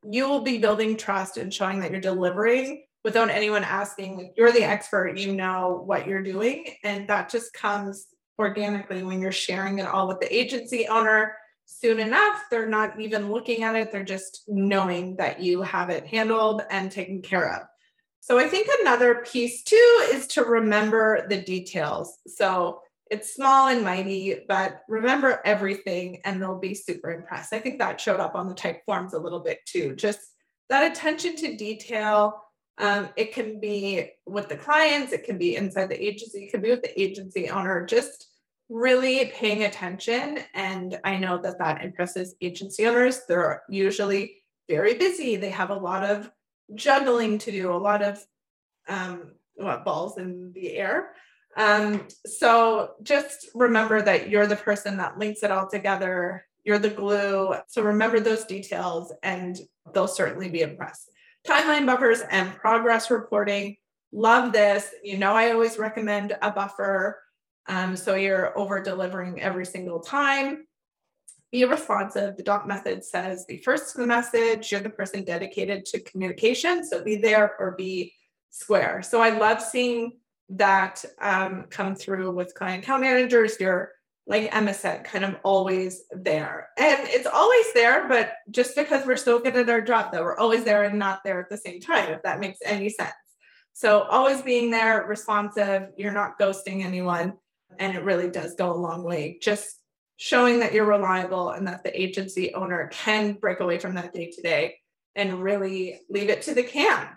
You 0.09 0.29
will 0.29 0.41
be 0.41 0.57
building 0.57 0.97
trust 0.97 1.37
and 1.37 1.53
showing 1.53 1.79
that 1.79 1.91
you're 1.91 1.99
delivering 2.01 2.83
without 3.03 3.29
anyone 3.29 3.63
asking. 3.63 4.33
You're 4.37 4.51
the 4.51 4.63
expert, 4.63 5.17
you 5.17 5.33
know 5.33 5.83
what 5.85 6.07
you're 6.07 6.23
doing. 6.23 6.65
And 6.83 7.07
that 7.07 7.29
just 7.29 7.53
comes 7.53 8.07
organically 8.37 9.03
when 9.03 9.21
you're 9.21 9.31
sharing 9.31 9.79
it 9.79 9.87
all 9.87 10.07
with 10.07 10.19
the 10.19 10.35
agency 10.35 10.87
owner. 10.87 11.35
Soon 11.65 11.99
enough, 11.99 12.43
they're 12.51 12.69
not 12.69 12.99
even 12.99 13.31
looking 13.31 13.63
at 13.63 13.75
it, 13.75 13.91
they're 13.91 14.03
just 14.03 14.43
knowing 14.47 15.15
that 15.15 15.39
you 15.39 15.63
have 15.63 15.89
it 15.89 16.05
handled 16.05 16.61
and 16.69 16.91
taken 16.91 17.23
care 17.23 17.55
of. 17.55 17.67
So 18.25 18.39
I 18.39 18.47
think 18.47 18.67
another 18.81 19.23
piece 19.31 19.61
too 19.61 20.07
is 20.11 20.25
to 20.29 20.43
remember 20.43 21.27
the 21.29 21.43
details. 21.43 22.17
So 22.25 22.81
it's 23.11 23.35
small 23.35 23.67
and 23.67 23.83
mighty, 23.83 24.39
but 24.47 24.81
remember 24.87 25.41
everything 25.45 26.21
and 26.25 26.41
they'll 26.41 26.57
be 26.57 26.73
super 26.73 27.11
impressed. 27.11 27.53
I 27.53 27.59
think 27.59 27.77
that 27.77 28.01
showed 28.01 28.19
up 28.19 28.33
on 28.33 28.49
the 28.49 28.55
type 28.55 28.81
forms 28.83 29.13
a 29.13 29.19
little 29.19 29.41
bit 29.41 29.59
too. 29.67 29.95
Just 29.95 30.21
that 30.69 30.91
attention 30.91 31.35
to 31.35 31.55
detail. 31.55 32.41
Um, 32.79 33.09
it 33.15 33.31
can 33.31 33.59
be 33.59 34.09
with 34.25 34.49
the 34.49 34.57
clients, 34.57 35.13
it 35.13 35.23
can 35.23 35.37
be 35.37 35.55
inside 35.55 35.89
the 35.89 36.03
agency, 36.03 36.45
it 36.45 36.51
can 36.51 36.61
be 36.61 36.71
with 36.71 36.81
the 36.81 36.99
agency 36.99 37.51
owner, 37.51 37.85
just 37.85 38.27
really 38.69 39.31
paying 39.35 39.65
attention. 39.65 40.39
And 40.55 40.99
I 41.03 41.17
know 41.17 41.39
that 41.43 41.59
that 41.59 41.83
impresses 41.83 42.33
agency 42.41 42.87
owners. 42.87 43.21
They're 43.27 43.61
usually 43.69 44.37
very 44.67 44.95
busy, 44.95 45.35
they 45.35 45.51
have 45.51 45.69
a 45.69 45.75
lot 45.75 46.03
of 46.03 46.31
juggling 46.73 47.37
to 47.39 47.51
do, 47.51 47.71
a 47.71 47.77
lot 47.77 48.01
of 48.01 48.23
um, 48.87 49.33
what 49.55 49.85
balls 49.85 50.17
in 50.17 50.51
the 50.53 50.75
air. 50.75 51.11
Um, 51.57 52.07
so 52.25 52.91
just 53.03 53.49
remember 53.53 54.01
that 54.01 54.29
you're 54.29 54.47
the 54.47 54.55
person 54.55 54.97
that 54.97 55.17
links 55.17 55.43
it 55.43 55.51
all 55.51 55.69
together. 55.69 56.45
You're 56.63 56.79
the 56.79 56.89
glue. 56.89 57.55
So 57.67 57.81
remember 57.81 58.19
those 58.19 58.45
details 58.45 59.13
and 59.23 59.57
they'll 59.93 60.07
certainly 60.07 60.49
be 60.49 60.61
impressed. 60.61 61.09
Timeline 61.47 61.85
buffers 61.85 62.21
and 62.29 62.53
progress 62.55 63.11
reporting. 63.11 63.77
Love 64.11 64.51
this. 64.51 64.89
You 65.03 65.17
know, 65.17 65.33
I 65.33 65.51
always 65.51 65.77
recommend 65.77 66.35
a 66.41 66.51
buffer. 66.51 67.21
Um, 67.67 67.95
so 67.95 68.15
you're 68.15 68.57
over 68.57 68.81
delivering 68.81 69.41
every 69.41 69.65
single 69.65 69.99
time 69.99 70.65
be 71.51 71.65
responsive. 71.65 72.37
The 72.37 72.43
DOT 72.43 72.67
method 72.67 73.03
says 73.03 73.45
be 73.45 73.57
first 73.57 73.93
to 73.93 74.01
the 74.01 74.07
message. 74.07 74.71
You're 74.71 74.81
the 74.81 74.89
person 74.89 75.23
dedicated 75.23 75.85
to 75.85 75.99
communication. 76.01 76.85
So 76.85 77.03
be 77.03 77.15
there 77.15 77.55
or 77.59 77.71
be 77.71 78.13
square. 78.49 79.01
So 79.01 79.21
I 79.21 79.29
love 79.29 79.61
seeing 79.61 80.13
that 80.49 81.03
um, 81.19 81.65
come 81.69 81.95
through 81.95 82.31
with 82.31 82.53
client 82.53 82.83
account 82.83 83.01
managers. 83.01 83.59
You're 83.59 83.91
like 84.27 84.55
Emma 84.55 84.73
said, 84.73 85.03
kind 85.03 85.23
of 85.23 85.35
always 85.43 86.03
there. 86.11 86.69
And 86.77 87.07
it's 87.09 87.27
always 87.27 87.65
there, 87.73 88.07
but 88.07 88.33
just 88.49 88.75
because 88.75 89.05
we're 89.05 89.17
so 89.17 89.39
good 89.39 89.55
at 89.55 89.69
our 89.69 89.81
job, 89.81 90.11
though, 90.11 90.23
we're 90.23 90.37
always 90.37 90.63
there 90.63 90.83
and 90.83 90.97
not 90.97 91.23
there 91.23 91.39
at 91.39 91.49
the 91.49 91.57
same 91.57 91.79
time, 91.79 92.11
if 92.11 92.23
that 92.23 92.39
makes 92.39 92.57
any 92.65 92.89
sense. 92.89 93.13
So 93.73 94.01
always 94.01 94.41
being 94.41 94.71
there, 94.71 95.05
responsive, 95.07 95.89
you're 95.97 96.11
not 96.11 96.39
ghosting 96.39 96.83
anyone. 96.83 97.33
And 97.77 97.95
it 97.95 98.03
really 98.03 98.29
does 98.29 98.55
go 98.55 98.71
a 98.71 98.73
long 98.73 99.03
way. 99.03 99.37
Just 99.41 99.75
showing 100.17 100.59
that 100.59 100.73
you're 100.73 100.85
reliable 100.85 101.49
and 101.49 101.67
that 101.67 101.83
the 101.83 101.99
agency 101.99 102.53
owner 102.53 102.89
can 102.91 103.33
break 103.33 103.59
away 103.59 103.79
from 103.79 103.95
that 103.95 104.13
day 104.13 104.31
to 104.31 104.41
day 104.41 104.75
and 105.15 105.41
really 105.41 106.01
leave 106.09 106.29
it 106.29 106.41
to 106.43 106.53
the 106.53 106.63
CAM. 106.63 107.07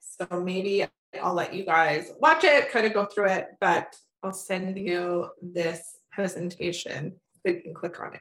So 0.00 0.26
maybe 0.40 0.86
I'll 1.20 1.34
let 1.34 1.54
you 1.54 1.64
guys 1.64 2.12
watch 2.20 2.44
it, 2.44 2.70
kind 2.70 2.86
of 2.86 2.92
go 2.92 3.04
through 3.04 3.28
it, 3.28 3.48
but 3.60 3.96
I'll 4.22 4.32
send 4.32 4.78
you 4.78 5.28
this 5.40 5.96
presentation 6.12 7.14
so 7.34 7.52
you 7.52 7.60
can 7.62 7.74
click 7.74 8.00
on 8.00 8.14
it. 8.14 8.20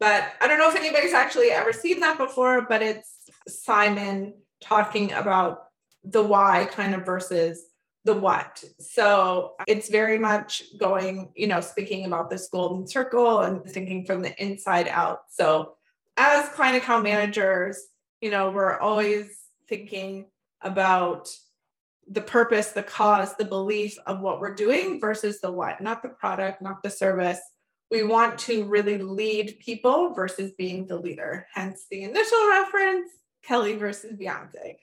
But 0.00 0.32
I 0.40 0.46
don't 0.46 0.58
know 0.58 0.70
if 0.70 0.76
anybody's 0.76 1.14
actually 1.14 1.50
ever 1.50 1.72
seen 1.72 2.00
that 2.00 2.18
before, 2.18 2.62
but 2.62 2.82
it's 2.82 3.30
Simon 3.48 4.34
talking 4.60 5.12
about 5.12 5.64
the 6.04 6.22
why 6.22 6.68
kind 6.70 6.94
of 6.94 7.04
versus 7.04 7.64
the 8.04 8.14
what. 8.14 8.62
So 8.78 9.54
it's 9.66 9.88
very 9.88 10.18
much 10.18 10.62
going, 10.78 11.32
you 11.34 11.46
know, 11.46 11.60
speaking 11.60 12.04
about 12.04 12.30
this 12.30 12.48
golden 12.48 12.86
circle 12.86 13.40
and 13.40 13.64
thinking 13.64 14.04
from 14.04 14.22
the 14.22 14.42
inside 14.42 14.88
out. 14.88 15.22
So 15.30 15.76
as 16.16 16.48
client 16.50 16.76
account 16.76 17.04
managers, 17.04 17.82
you 18.20 18.30
know, 18.30 18.50
we're 18.50 18.78
always 18.78 19.38
thinking 19.68 20.26
about 20.60 21.28
the 22.06 22.20
purpose, 22.20 22.72
the 22.72 22.82
cause, 22.82 23.34
the 23.36 23.44
belief 23.44 23.96
of 24.06 24.20
what 24.20 24.40
we're 24.40 24.54
doing 24.54 25.00
versus 25.00 25.40
the 25.40 25.50
what, 25.50 25.80
not 25.80 26.02
the 26.02 26.10
product, 26.10 26.60
not 26.60 26.82
the 26.82 26.90
service. 26.90 27.40
We 27.90 28.02
want 28.02 28.38
to 28.40 28.64
really 28.64 28.98
lead 28.98 29.58
people 29.60 30.12
versus 30.12 30.52
being 30.58 30.86
the 30.86 30.98
leader, 30.98 31.46
hence 31.54 31.86
the 31.90 32.02
initial 32.02 32.48
reference 32.48 33.10
Kelly 33.42 33.76
versus 33.76 34.12
Beyonce. 34.18 34.76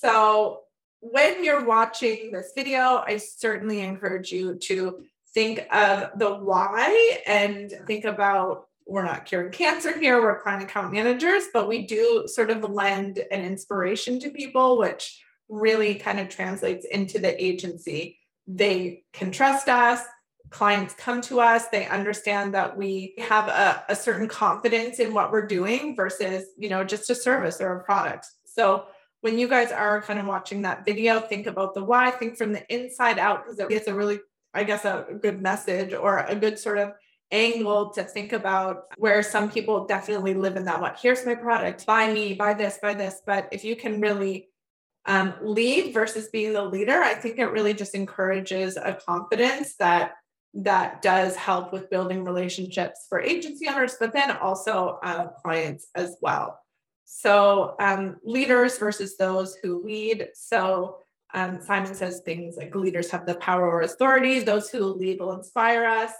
So 0.00 0.62
when 1.10 1.44
you're 1.44 1.64
watching 1.64 2.30
this 2.32 2.52
video, 2.54 3.02
I 3.06 3.18
certainly 3.18 3.80
encourage 3.80 4.32
you 4.32 4.56
to 4.56 5.00
think 5.34 5.66
of 5.70 6.18
the 6.18 6.34
why 6.34 7.18
and 7.26 7.72
think 7.86 8.04
about 8.04 8.66
we're 8.86 9.04
not 9.04 9.24
curing 9.24 9.50
cancer 9.50 9.98
here, 9.98 10.22
we're 10.22 10.40
client 10.40 10.62
account 10.62 10.92
managers, 10.92 11.44
but 11.52 11.68
we 11.68 11.86
do 11.86 12.24
sort 12.26 12.50
of 12.50 12.62
lend 12.70 13.18
an 13.30 13.44
inspiration 13.44 14.20
to 14.20 14.30
people, 14.30 14.78
which 14.78 15.20
really 15.48 15.96
kind 15.96 16.20
of 16.20 16.28
translates 16.28 16.86
into 16.86 17.18
the 17.18 17.44
agency. 17.44 18.18
They 18.46 19.02
can 19.12 19.32
trust 19.32 19.68
us. 19.68 20.00
Clients 20.50 20.94
come 20.94 21.20
to 21.22 21.40
us, 21.40 21.66
they 21.68 21.86
understand 21.86 22.54
that 22.54 22.76
we 22.76 23.14
have 23.18 23.48
a, 23.48 23.84
a 23.88 23.96
certain 23.96 24.28
confidence 24.28 25.00
in 25.00 25.12
what 25.12 25.32
we're 25.32 25.46
doing 25.46 25.96
versus, 25.96 26.44
you 26.56 26.68
know, 26.68 26.84
just 26.84 27.10
a 27.10 27.16
service 27.16 27.60
or 27.60 27.72
a 27.72 27.82
product. 27.82 28.26
So 28.44 28.84
when 29.26 29.40
you 29.40 29.48
guys 29.48 29.72
are 29.72 30.00
kind 30.02 30.20
of 30.20 30.26
watching 30.26 30.62
that 30.62 30.84
video, 30.84 31.18
think 31.18 31.48
about 31.48 31.74
the 31.74 31.82
why, 31.82 32.12
think 32.12 32.38
from 32.38 32.52
the 32.52 32.62
inside 32.72 33.18
out, 33.18 33.42
because 33.42 33.58
it 33.58 33.68
gets 33.68 33.88
a 33.88 33.92
really, 33.92 34.20
I 34.54 34.62
guess, 34.62 34.84
a 34.84 35.04
good 35.20 35.42
message 35.42 35.92
or 35.92 36.18
a 36.18 36.36
good 36.36 36.60
sort 36.60 36.78
of 36.78 36.92
angle 37.32 37.90
to 37.90 38.04
think 38.04 38.32
about 38.32 38.84
where 38.98 39.24
some 39.24 39.50
people 39.50 39.84
definitely 39.84 40.32
live 40.32 40.54
in 40.54 40.64
that 40.66 40.80
what 40.80 40.96
here's 41.02 41.26
my 41.26 41.34
product 41.34 41.84
buy 41.84 42.12
me 42.12 42.34
buy 42.34 42.54
this 42.54 42.78
buy 42.80 42.94
this. 42.94 43.20
But 43.26 43.48
if 43.50 43.64
you 43.64 43.74
can 43.74 44.00
really 44.00 44.48
um, 45.06 45.34
lead 45.42 45.92
versus 45.92 46.28
being 46.28 46.52
the 46.52 46.62
leader 46.62 47.00
i 47.02 47.14
think 47.14 47.38
it 47.38 47.46
really 47.46 47.74
just 47.74 47.96
encourages 47.96 48.76
a 48.76 48.94
confidence 48.94 49.74
that 49.76 50.12
that 50.54 51.02
does 51.02 51.34
help 51.34 51.72
with 51.72 51.90
building 51.90 52.24
relationships 52.24 53.06
for 53.08 53.20
agency 53.20 53.68
owners 53.68 53.96
but 53.98 54.12
then 54.12 54.30
also 54.36 54.98
uh, 55.02 55.26
clients 55.42 55.88
as 55.96 56.16
well 56.20 56.60
so, 57.08 57.76
um, 57.78 58.16
leaders 58.24 58.78
versus 58.78 59.16
those 59.16 59.54
who 59.62 59.80
lead. 59.84 60.28
So, 60.34 60.98
um, 61.32 61.60
Simon 61.62 61.94
says 61.94 62.20
things 62.24 62.56
like 62.56 62.74
leaders 62.74 63.12
have 63.12 63.26
the 63.26 63.36
power 63.36 63.64
or 63.64 63.82
authority, 63.82 64.40
those 64.40 64.70
who 64.70 64.80
lead 64.80 65.20
will 65.20 65.32
inspire 65.32 65.84
us. 65.84 66.10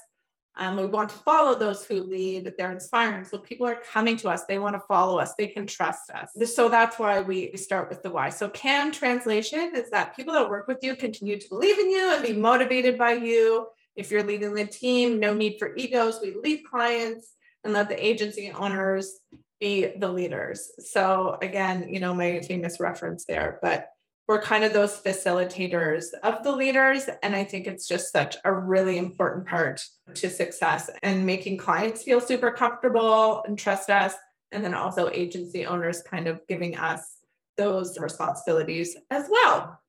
Um, 0.56 0.76
we 0.76 0.86
want 0.86 1.10
to 1.10 1.16
follow 1.16 1.58
those 1.58 1.84
who 1.84 2.04
lead, 2.04 2.54
they're 2.56 2.70
inspiring. 2.70 3.24
So, 3.24 3.36
people 3.36 3.66
are 3.66 3.80
coming 3.92 4.16
to 4.18 4.28
us, 4.28 4.44
they 4.44 4.60
want 4.60 4.76
to 4.76 4.82
follow 4.86 5.18
us, 5.18 5.34
they 5.34 5.48
can 5.48 5.66
trust 5.66 6.08
us. 6.10 6.30
So, 6.54 6.68
that's 6.68 7.00
why 7.00 7.20
we 7.20 7.56
start 7.56 7.88
with 7.88 8.04
the 8.04 8.10
why. 8.10 8.28
So, 8.28 8.48
CAM 8.48 8.92
translation 8.92 9.72
is 9.74 9.90
that 9.90 10.14
people 10.14 10.34
that 10.34 10.48
work 10.48 10.68
with 10.68 10.78
you 10.82 10.94
continue 10.94 11.36
to 11.36 11.48
believe 11.48 11.80
in 11.80 11.90
you 11.90 12.14
and 12.14 12.24
be 12.24 12.32
motivated 12.32 12.96
by 12.96 13.14
you. 13.14 13.66
If 13.96 14.12
you're 14.12 14.22
leading 14.22 14.54
the 14.54 14.66
team, 14.66 15.18
no 15.18 15.34
need 15.34 15.56
for 15.58 15.74
egos. 15.74 16.20
We 16.22 16.36
lead 16.40 16.62
clients 16.62 17.32
and 17.64 17.72
let 17.72 17.88
the 17.88 18.06
agency 18.06 18.52
owners 18.52 19.18
be 19.60 19.92
the 19.98 20.08
leaders. 20.08 20.70
So 20.78 21.38
again, 21.40 21.88
you 21.88 22.00
know, 22.00 22.14
my 22.14 22.40
famous 22.40 22.80
reference 22.80 23.24
there, 23.24 23.58
but 23.62 23.88
we're 24.28 24.42
kind 24.42 24.64
of 24.64 24.72
those 24.72 25.00
facilitators 25.00 26.06
of 26.22 26.42
the 26.42 26.50
leaders. 26.52 27.08
And 27.22 27.36
I 27.36 27.44
think 27.44 27.66
it's 27.66 27.86
just 27.86 28.12
such 28.12 28.36
a 28.44 28.52
really 28.52 28.98
important 28.98 29.46
part 29.46 29.84
to 30.14 30.28
success 30.28 30.90
and 31.02 31.24
making 31.24 31.58
clients 31.58 32.02
feel 32.02 32.20
super 32.20 32.50
comfortable 32.50 33.44
and 33.46 33.58
trust 33.58 33.88
us. 33.88 34.14
And 34.52 34.64
then 34.64 34.74
also 34.74 35.10
agency 35.10 35.66
owners 35.66 36.02
kind 36.02 36.26
of 36.26 36.40
giving 36.48 36.76
us 36.76 37.18
those 37.56 37.98
responsibilities 37.98 38.96
as 39.10 39.26
well. 39.30 39.80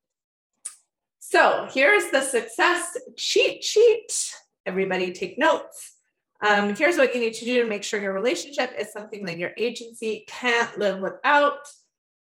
So 1.20 1.68
here's 1.72 2.10
the 2.12 2.22
success 2.22 2.98
cheat 3.18 3.64
sheet. 3.64 4.34
Everybody 4.66 5.12
take 5.14 5.38
notes. 5.38 5.97
Um, 6.42 6.76
here's 6.76 6.98
what 6.98 7.16
you 7.16 7.22
need 7.22 7.34
to 7.36 7.46
do 7.46 7.64
to 7.64 7.70
make 7.70 7.84
sure 7.84 8.00
your 8.00 8.14
relationship 8.14 8.72
is 8.78 8.92
something 8.92 9.26
that 9.26 9.38
your 9.38 9.52
agency 9.58 10.26
can't 10.28 10.78
live 10.78 11.00
without. 11.00 11.60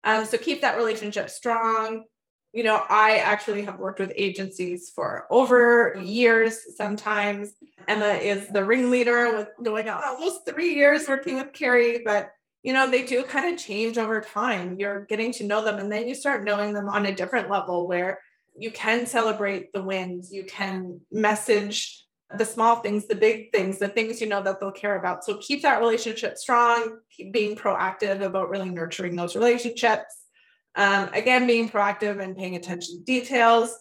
Um, 0.04 0.26
so 0.26 0.38
keep 0.38 0.62
that 0.62 0.78
relationship 0.78 1.30
strong. 1.30 2.06
You 2.54 2.64
know, 2.64 2.82
I 2.88 3.18
actually 3.18 3.64
have 3.64 3.80
worked 3.80 4.00
with 4.00 4.14
agencies 4.16 4.90
for 4.96 5.28
over 5.30 6.00
years 6.02 6.60
sometimes. 6.78 7.54
Emma 7.88 8.14
is 8.14 8.48
the 8.48 8.64
ringleader 8.64 9.36
with 9.36 9.50
going 9.62 9.90
out 9.90 10.06
almost 10.06 10.48
three 10.48 10.74
years 10.74 11.10
working 11.10 11.36
with 11.36 11.52
Carrie, 11.52 12.02
but 12.06 12.30
you 12.64 12.74
know, 12.74 12.90
they 12.90 13.04
do 13.04 13.24
kind 13.24 13.54
of 13.54 13.60
change 13.60 13.98
over 13.98 14.22
time. 14.22 14.78
You're 14.80 15.06
getting 15.06 15.32
to 15.34 15.44
know 15.44 15.64
them 15.64 15.78
and 15.78 15.92
then 15.92 16.08
you 16.08 16.16
start 16.16 16.46
knowing 16.46 16.74
them 16.74 16.88
on 16.88 17.06
a 17.06 17.14
different 17.14 17.50
level 17.50 17.88
where 17.88 18.20
you 18.58 18.72
can 18.72 19.06
celebrate 19.06 19.74
the 19.74 19.84
wins, 19.84 20.32
you 20.34 20.46
can 20.46 21.02
message 21.12 22.05
the 22.38 22.46
small 22.46 22.78
things, 22.78 23.08
the 23.08 23.16
big 23.16 23.52
things, 23.52 23.78
the 23.78 23.88
things 23.88 24.20
you 24.20 24.28
know 24.28 24.42
that 24.42 24.60
they'll 24.60 24.72
care 24.72 24.98
about. 24.98 25.24
So 25.24 25.38
keep 25.38 25.62
that 25.62 25.80
relationship 25.80 26.38
strong, 26.38 27.00
keep 27.12 27.32
being 27.32 27.56
proactive 27.56 28.22
about 28.22 28.50
really 28.50 28.70
nurturing 28.70 29.16
those 29.16 29.36
relationships. 29.36 30.24
Um, 30.76 31.10
again, 31.14 31.48
being 31.48 31.70
proactive 31.70 32.22
and 32.22 32.36
paying 32.36 32.56
attention 32.56 32.98
to 32.98 33.04
details. 33.04 33.78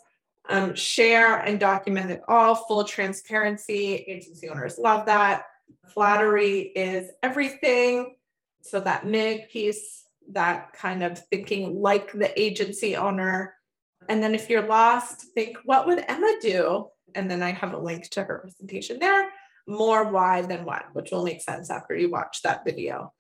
Um, 0.47 0.75
share 0.75 1.39
and 1.39 1.59
document 1.59 2.11
it 2.11 2.21
all, 2.29 2.55
full 2.55 2.85
transparency. 2.85 3.95
Agency 3.95 4.51
owners 4.51 4.79
love 4.79 5.07
that. 5.07 5.45
Flattery 5.89 6.61
is 6.61 7.11
everything. 7.23 8.15
So 8.61 8.79
that 8.81 9.07
MIG 9.07 9.49
piece, 9.49 10.05
that 10.33 10.75
kind 10.75 11.03
of 11.03 11.19
thinking 11.31 11.81
like 11.81 12.13
the 12.13 12.39
agency 12.41 12.95
owner. 12.95 13.55
And 14.09 14.23
then 14.23 14.35
if 14.35 14.51
you're 14.51 14.67
lost, 14.67 15.27
think, 15.35 15.57
what 15.65 15.87
would 15.87 16.05
Emma 16.09 16.37
do 16.41 16.89
and 17.15 17.31
then 17.31 17.43
I 17.43 17.53
have 17.53 17.73
a 17.73 17.79
link 17.79 18.09
to 18.11 18.25
her 18.25 18.39
presentation 18.39 18.99
there. 18.99 19.31
More 19.67 20.11
why 20.11 20.43
than 20.43 20.65
what, 20.65 20.85
which 20.93 21.11
will 21.11 21.25
make 21.25 21.41
sense 21.41 21.71
after 21.71 21.97
you 21.97 22.11
watch 22.11 22.43
that 22.43 22.65
video. 22.65 23.13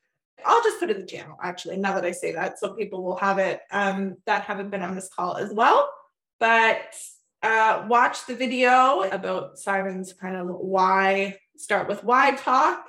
I'll 0.44 0.62
just 0.62 0.79
put 0.79 0.90
it 0.90 0.97
in 0.97 1.03
the 1.03 1.09
channel 1.09 1.38
actually, 1.42 1.79
now 1.79 1.94
that 1.94 2.05
I 2.05 2.11
say 2.12 2.33
that. 2.33 2.59
So 2.59 2.75
people 2.75 3.03
will 3.03 3.16
have 3.16 3.38
it 3.38 3.61
um, 3.70 4.16
that 4.27 4.42
haven't 4.42 4.70
been 4.70 4.83
on 4.83 4.94
this 4.94 5.09
call 5.09 5.37
as 5.37 5.53
well. 5.53 5.90
But 6.38 6.94
uh, 7.42 7.87
watch 7.88 8.27
the 8.27 8.35
video 8.35 9.03
about 9.03 9.59
Simon's 9.59 10.12
kind 10.12 10.37
of 10.37 10.49
why, 10.49 11.38
start 11.57 11.88
with 11.88 12.05
why 12.05 12.33
talk. 12.33 12.87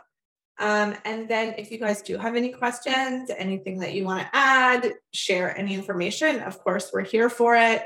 Um, 0.58 0.96
and 1.04 1.28
then 1.28 1.56
if 1.58 1.70
you 1.72 1.78
guys 1.78 2.02
do 2.02 2.18
have 2.18 2.36
any 2.36 2.50
questions, 2.50 3.30
anything 3.36 3.80
that 3.80 3.94
you 3.94 4.06
want 4.06 4.22
to 4.22 4.30
add, 4.34 4.94
share 5.14 5.58
any 5.58 5.74
information, 5.74 6.40
of 6.40 6.60
course, 6.60 6.92
we're 6.94 7.04
here 7.04 7.30
for 7.30 7.56
it. 7.56 7.86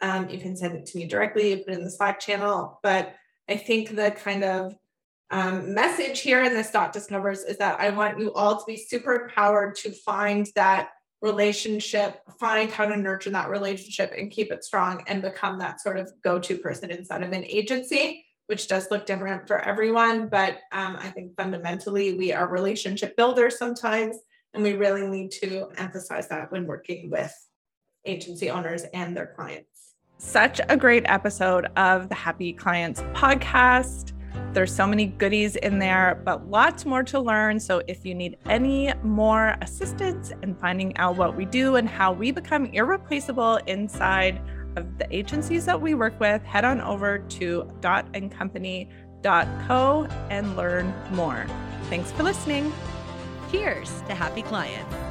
Um, 0.00 0.28
you 0.28 0.38
can 0.38 0.56
send 0.56 0.76
it 0.76 0.86
to 0.86 0.98
me 0.98 1.06
directly, 1.06 1.56
put 1.56 1.74
it 1.74 1.78
in 1.78 1.84
the 1.84 1.90
Slack 1.90 2.20
channel. 2.20 2.80
But 2.82 3.14
I 3.48 3.56
think 3.56 3.94
the 3.94 4.10
kind 4.10 4.44
of 4.44 4.74
um, 5.30 5.74
message 5.74 6.20
here 6.20 6.42
in 6.44 6.54
this 6.54 6.70
dot 6.70 6.92
discovers 6.92 7.42
is 7.42 7.58
that 7.58 7.80
I 7.80 7.90
want 7.90 8.18
you 8.18 8.32
all 8.32 8.58
to 8.58 8.64
be 8.66 8.76
super 8.76 9.24
empowered 9.24 9.76
to 9.76 9.90
find 9.90 10.48
that 10.54 10.90
relationship, 11.22 12.20
find 12.38 12.70
how 12.70 12.86
to 12.86 12.96
nurture 12.96 13.30
that 13.30 13.48
relationship 13.48 14.12
and 14.16 14.30
keep 14.30 14.52
it 14.52 14.64
strong 14.64 15.02
and 15.06 15.22
become 15.22 15.58
that 15.58 15.80
sort 15.80 15.98
of 15.98 16.12
go 16.22 16.38
to 16.38 16.58
person 16.58 16.90
inside 16.90 17.22
of 17.22 17.32
an 17.32 17.44
agency, 17.44 18.25
which 18.46 18.68
does 18.68 18.90
look 18.90 19.06
different 19.06 19.46
for 19.46 19.58
everyone. 19.58 20.28
But 20.28 20.58
um, 20.72 20.96
I 21.00 21.10
think 21.10 21.36
fundamentally, 21.36 22.16
we 22.16 22.32
are 22.32 22.48
relationship 22.48 23.16
builders 23.16 23.58
sometimes, 23.58 24.16
and 24.54 24.62
we 24.62 24.74
really 24.74 25.06
need 25.06 25.30
to 25.42 25.68
emphasize 25.76 26.28
that 26.28 26.50
when 26.52 26.66
working 26.66 27.10
with 27.10 27.34
agency 28.04 28.50
owners 28.50 28.84
and 28.94 29.16
their 29.16 29.32
clients 29.34 29.76
such 30.18 30.60
a 30.68 30.76
great 30.76 31.04
episode 31.06 31.66
of 31.76 32.08
the 32.08 32.14
Happy 32.14 32.52
Clients 32.52 33.02
podcast. 33.12 34.12
There's 34.52 34.74
so 34.74 34.86
many 34.86 35.06
goodies 35.06 35.56
in 35.56 35.78
there, 35.78 36.20
but 36.24 36.48
lots 36.48 36.86
more 36.86 37.02
to 37.04 37.20
learn. 37.20 37.60
So, 37.60 37.82
if 37.86 38.06
you 38.06 38.14
need 38.14 38.38
any 38.46 38.92
more 39.02 39.56
assistance 39.60 40.32
in 40.42 40.54
finding 40.54 40.96
out 40.96 41.16
what 41.16 41.36
we 41.36 41.44
do 41.44 41.76
and 41.76 41.88
how 41.88 42.12
we 42.12 42.30
become 42.30 42.66
irreplaceable 42.66 43.56
inside 43.66 44.40
of 44.76 44.98
the 44.98 45.06
agencies 45.14 45.66
that 45.66 45.80
we 45.80 45.94
work 45.94 46.18
with, 46.20 46.42
head 46.44 46.64
on 46.64 46.80
over 46.80 47.18
to 47.18 47.70
dotandcompany.co 47.80 50.08
and 50.30 50.56
learn 50.56 50.94
more. 51.12 51.46
Thanks 51.88 52.12
for 52.12 52.22
listening. 52.22 52.72
Cheers 53.50 53.90
to 54.08 54.14
happy 54.14 54.42
clients. 54.42 55.05